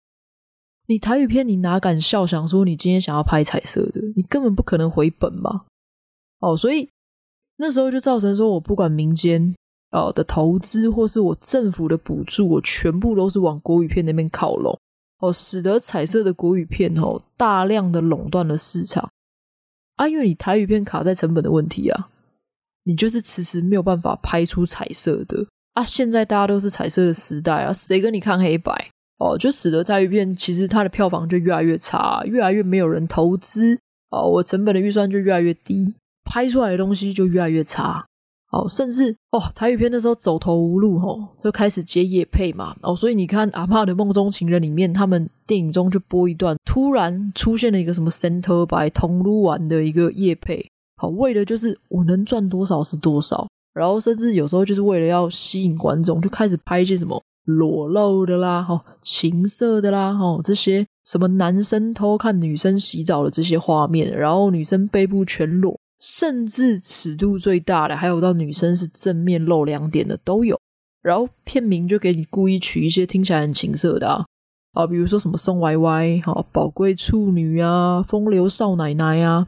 [0.87, 2.25] 你台语片，你哪敢笑？
[2.25, 5.65] 想说你今天想要拍彩色的，你根本不可能回本嘛。
[6.39, 6.89] 哦，所以
[7.57, 9.53] 那时候就造成说我不管民间。
[9.91, 14.77] 哦的投资或是我政府的补助，我全部都是往国语片那边靠拢，
[15.19, 19.09] 哦，使得彩色的国语片哦大量的垄断了市场
[19.95, 22.09] 啊，因为你台语片卡在成本的问题啊，
[22.83, 25.83] 你就是迟迟没有办法拍出彩色的啊。
[25.83, 29.37] 现在大家都是彩色的时代啊，谁跟你看黑白哦？
[29.37, 33.77] 就使得台语片其实它的票房就越来越差，越来越没有人投资
[34.11, 38.05] 哦，我成本的预算就越来越低，拍出来的东西就越来越差。
[38.51, 42.75] 哦，甚至哦，台语片的时候走投无路，吼、就开始接夜配嘛。
[42.81, 53.47] 哦，所以你看《阿帕的梦中情人》里面，他们电影中就播一段，突然出现了一个什么 Center by 通路丸的一个夜配，好，为的就是我能赚多少是多少。
[53.71, 65.79] 然后甚至有时候就是为了要吸引观众，就开始拍一些什么裸露的啦，哈、情色的啦，哈、这些什么男生偷看女生洗澡的这些画面，然后女生背部全裸。
[65.99, 70.59] 甚至尺度最大的，还有到女生是正面露两点的都有。
[71.01, 74.25] 然后片名就给你故意取一些听起来很情色的啊，
[74.73, 79.47] 啊，比如说什么宋歪歪、哈宝贵处女啊、风流少奶奶啊，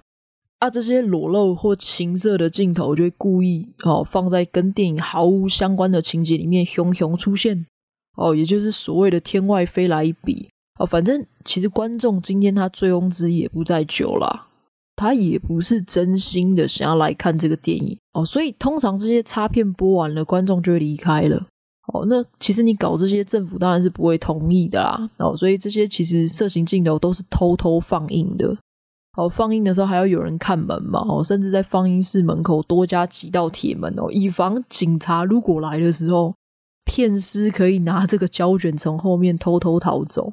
[0.60, 7.66] 啊这些裸露或情色的镜头就会故意哦放在跟电影毫无相关的情节里面熊熊出现
[8.16, 10.50] 哦，也就是所谓的天外飞来一笔
[10.80, 14.48] 哦，反正其实观众今天他醉翁之意也不在酒啦。
[15.02, 21.48] 他也不是真心的想要来看这个电影哦，所以通常这些插片播完了，观众就会离开了
[21.92, 22.06] 哦。
[22.06, 25.36] 那其实你搞这些，政府当然是不会同意的啦哦。
[25.36, 28.56] 所以这些其实色情镜头都是偷偷放映的
[29.18, 29.28] 哦。
[29.28, 36.32] 放映的时候还要有人看门嘛哦，甚至在放映室门口多加几道铁门哦，以防警察如果来的时候，
[36.86, 40.32] 片师可以拿这个胶卷从后面偷偷逃走。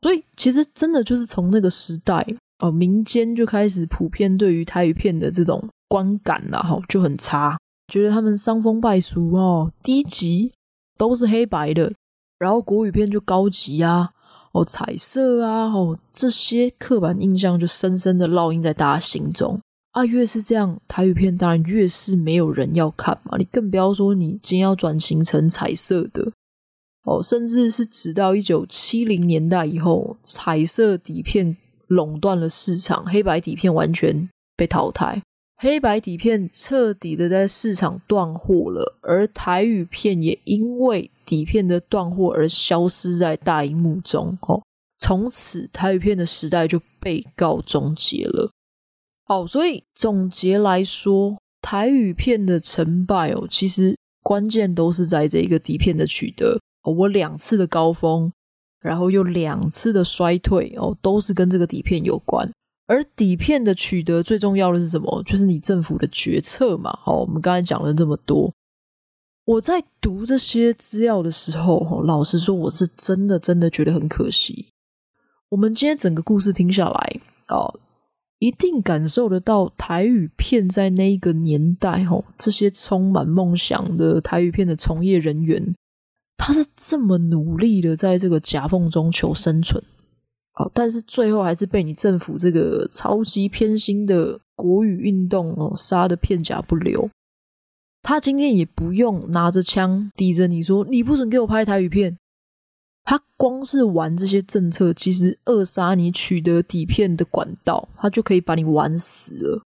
[0.00, 2.26] 所以其实真的就是从那个时代。
[2.58, 7.56] 哦，民间就开始普遍对于台语片的这种观感啦，哈，就很差，
[7.86, 10.52] 觉得他们伤风败俗哦，低级，
[10.96, 11.92] 都是黑白的，
[12.38, 14.10] 然后国语片就高级啊，
[14.50, 19.60] 哦，彩色啊，哦，这些刻板印象就深深的烙印在大家心中
[19.92, 20.04] 啊。
[20.04, 26.32] 越是这样，台语片当然越是没有人要看嘛，你更不要说你今天要转型成彩色的
[27.04, 31.56] 哦，甚至是直到一九七零年代以后，彩色底片。
[31.88, 35.22] 垄断了市场，黑白底片完全被淘汰，
[35.56, 44.38] 黑白底片彻底的在市场断货了，而台语片也因为底片的断货而消失在大荧幕中。
[44.42, 44.62] 哦，
[44.98, 48.50] 从此台语片的时代就被告终结了。
[49.24, 56.60] 好，所以总结来说，台语片的成败哦，其实关键都是在这个底片的取得。
[56.84, 58.32] 我两次的高峰。
[58.80, 62.50] 然后又两次的衰退哦，都是跟这个底片有关。
[62.86, 65.22] 而底片的取得最重要的是什么？
[65.24, 66.90] 就是你政府的决策嘛。
[67.02, 68.50] 好，我们刚才讲了这么多，
[69.44, 74.68] 我在读这些资料的时候，老实说，我是真的真的觉得很可惜。
[75.50, 77.78] 我们今天整个故事听下来，哦，
[78.38, 85.74] 一定感受得到台语片在那一个年代，哦，这些充满梦想的台语片的从业人员。
[86.38, 89.82] 他是这么努力的在这个夹缝中求生存，
[90.54, 97.10] 哦，但是最后还是被你政府这个超级偏心的国语运动哦杀的片甲不留。
[98.02, 102.16] 他今天也不用拿着枪抵着你说你不准给我拍台语片，
[103.04, 109.62] 他光是玩这些政策，其实扼杀你取得底片的管道，他就可以把你玩死了。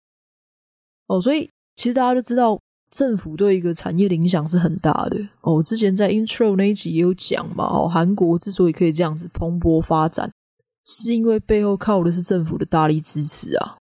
[1.07, 2.59] 哦，所以其实大家都知道。
[2.93, 5.63] 政府对一个产业的影响是很大的哦。
[5.63, 10.31] 之前在 intro 那一集也有讲嘛，哦，韩国之所以可以这样子蓬勃发展，
[10.85, 13.79] 是因为背后靠的是政府的大力支持啊。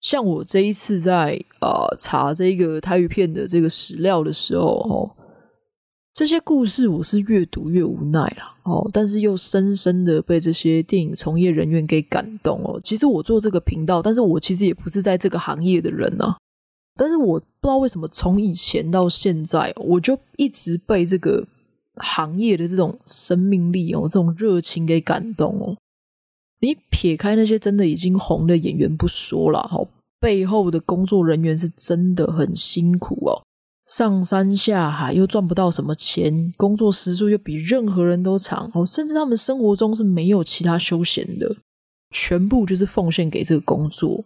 [0.00, 5.16] 像我这一次在呃查这个台语片的这个史料的时候，哦，
[6.12, 12.80] 这些故事我是越读越无奈啦，哦，但是又深深的被这些电影从业人员给感动哦。
[12.82, 16.36] 其实我做这个频道，但是我其实也不是在这个行业的人啊。
[16.96, 21.44] 但是我不知道为什么，从以前到现在，我就一直被这个
[21.96, 25.76] 行业的这种生命力哦，这种热情给感动哦。
[26.60, 29.84] 你撇开那些真的已经红的演员不说了，哈，
[30.20, 33.42] 背后的工作人员是真的很辛苦哦，
[33.86, 41.56] 上山下海又赚不到什么钱，工作时数又比任何人都长哦，甚至他们生活中是没有其他休闲的，
[42.10, 44.24] 全部就是奉献给这个工作。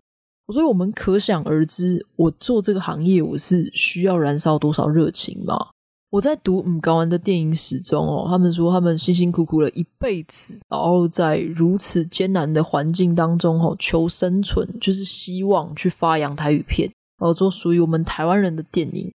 [0.53, 5.68] 所以我们可想而知，我做这个行业，我是需要燃烧多少热情嘛？
[6.11, 19.12] 我在读嗯高安的电影史中哦，他们说他们辛辛苦苦了一辈子，然后在如此艰难的环境当中哦求生存，就是希望去发扬台语片，然后做属于我们台湾人的电影。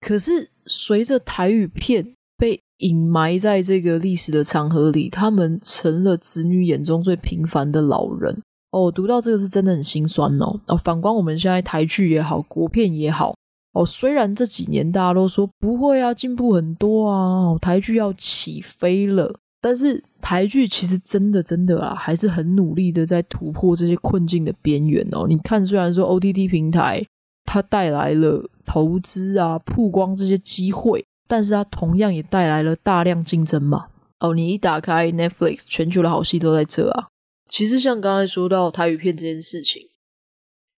[0.00, 8.42] 可是随着台语片被隐埋在这个历史的长河里，他们成了子女眼中最平凡的老人。
[8.72, 10.58] 哦，读到这个是真的很心酸哦。
[10.66, 13.34] 哦，反观我们现在台剧也好，国片也好，
[13.74, 25.26] 哦，虽然这几年大家都说不会啊，进步很多啊，台剧要起飞了，但是台剧其实真的真的啊，还是很努力的在突破这些困境的边缘哦。
[25.28, 27.04] 你看，虽然说 OTT 平台
[27.44, 33.88] 它带来了投资啊、曝光这些机会，但是它同样也带来了大量竞争嘛。
[34.20, 37.08] 哦，你一打开 Netflix，全球的好戏都在这啊。
[37.52, 39.90] 其实像刚才说到台语片这件事情，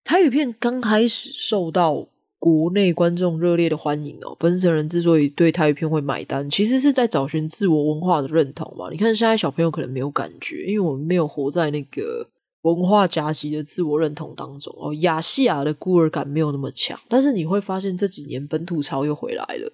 [0.02, 2.08] 台语片刚开始受到
[2.40, 4.36] 国内观众热烈的欢迎哦。
[4.40, 8.88] 本省人之所以对台语片会买单，其实是在找寻自我文化的认同嘛。
[8.90, 12.28] 你看现在小朋友可能没有感觉，因为我们没有活在那个
[12.62, 14.92] 文化夹击的自我认同当中哦。
[14.94, 19.72] 亚细亚的孤儿感没有那么强，但是你会发现这几年本土潮又回来了，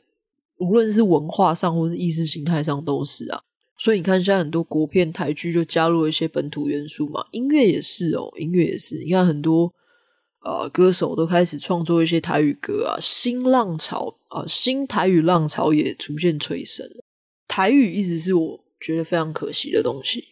[0.58, 3.40] 无论是文化上或是意识形态上都是啊。
[3.82, 8.96] 所以你看，现在很多国片、台剧就加入了一些本土元素嘛，音乐也是哦，音乐也是。
[8.96, 9.72] 你看很多
[10.44, 16.86] 呃歌手都开始创作一些台语歌啊，新浪潮啊、新台语浪潮也逐渐催生。
[17.48, 20.22] 台语一直是我觉得非常可惜的东西。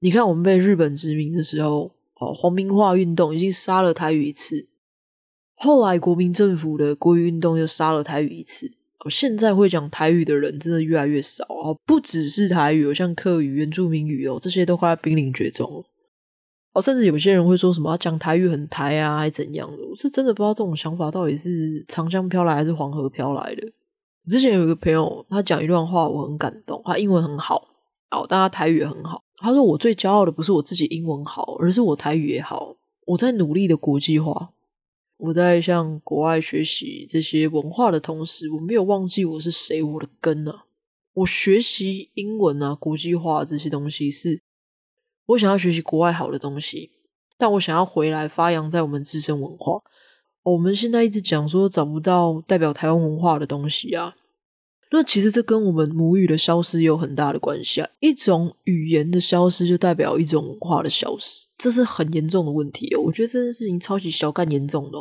[0.00, 4.66] 你看，我们被日本殖民的时候，哦，皇民化运动已经杀了台语一次，
[5.54, 8.72] 后来国民政府的国语运动又杀了台语一次。
[9.08, 15.84] 现在会讲台语的人真的越来越少啊，不只是台语，像客语、原住民语哦，这些都快要濒临绝种了。
[16.74, 19.78] 哦，甚至有些人会说什么讲台语很台啊，还怎样的？
[19.90, 23.66] 我是真的不知道这种想法到底是长江飘来还是黄河飘来的。
[24.28, 26.80] 之前有一个朋友，他讲一段话，我很感动。
[26.84, 27.68] 他英文很好，
[28.10, 29.22] 哦，但他台语也很好。
[29.40, 32.74] 他说：“我最骄傲的不是我自己英文好，而是我台语也好。
[33.06, 34.50] 我在努力的国际化。”
[35.18, 40.64] 我在向国外学习这些文化的同时，我没有忘记我是谁，我的根啊！
[41.12, 44.40] 我学习英文啊，国际化这些东西是
[45.26, 46.92] 我想要学习国外好的东西，
[47.36, 49.82] 但我想要回来发扬在我们自身文化。
[50.44, 54.14] 我们现在一直讲说找不到代表台湾文化的东西啊，
[54.90, 57.88] 那其实这跟我们母语的消失有很大的关系啊！
[58.00, 61.46] 一种语言的消失就代表一种文化的消失。
[61.58, 64.98] 这是很严重的问题哦，我觉得这件事情超级小干严重的。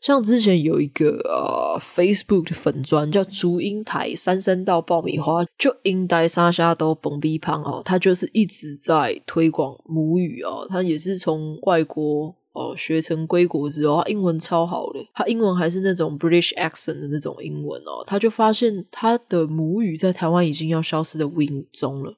[0.00, 22.16] 像之前有一个呃 Facebook 的粉专叫竹英台三声道爆米花，就英台沙虾都蹦逼胖哦，他就是一直在推广母语哦，他也是从外国哦学成归国之后，他英文超好的，他英文还是那种 British accent 的那种英文哦，他就发现他的母语在台湾已经要消失的无影踪了。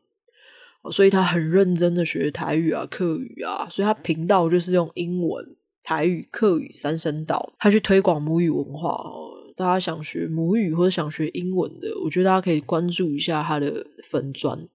[0.93, 5.45] 所以他很认真的学台语啊、客语啊，所以他频道就是用英文、
[5.83, 9.33] 台语、客语三声道，他去推广母语文化哦。
[9.57, 14.69] 大家想学母语或者想学英文的，我觉得大家可以关注一下他的粉砖。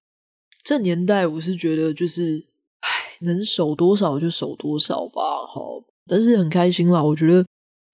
[0.62, 2.44] 这年代我是觉得就是，
[3.22, 5.20] 能守多少就守多少吧。
[5.48, 7.02] 好，但是很开心啦。
[7.02, 7.44] 我觉得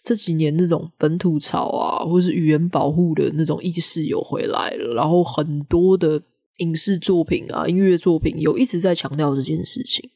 [0.03, 6.23] 这几年那种本土潮啊，或是语言保护的那种意识有回来了，然后很多的。
[6.59, 10.11] 影视作品啊，音乐作品有一直在强调这件事情。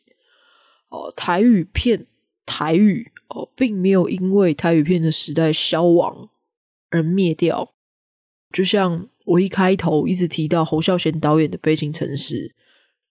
[0.89, 2.05] 哦，台语片，
[2.45, 6.31] 台语哦，并没有因为台语片的时代消亡
[6.91, 7.71] 而灭掉。
[8.53, 12.49] 就像我一开头一直提到侯孝贤导演的《悲情城市》，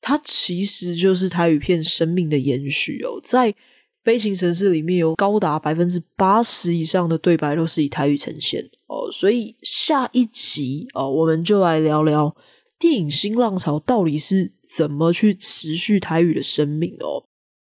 [0.01, 3.21] 它其实就是台语片生命的延续哦。
[3.23, 3.51] 在
[4.03, 9.11] 《悲情城市》里面有高达百分之八十以上的对白都是以台语呈现哦。
[9.11, 12.35] 所以下一集哦，我们就来聊聊。
[12.79, 17.23] 电影新浪潮到底是怎么去持续台语的生命哦，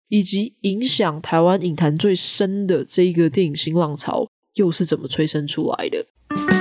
[0.10, 6.53] 以及影响台湾影坛最深的这一个电影新浪潮又是怎么催生出来的？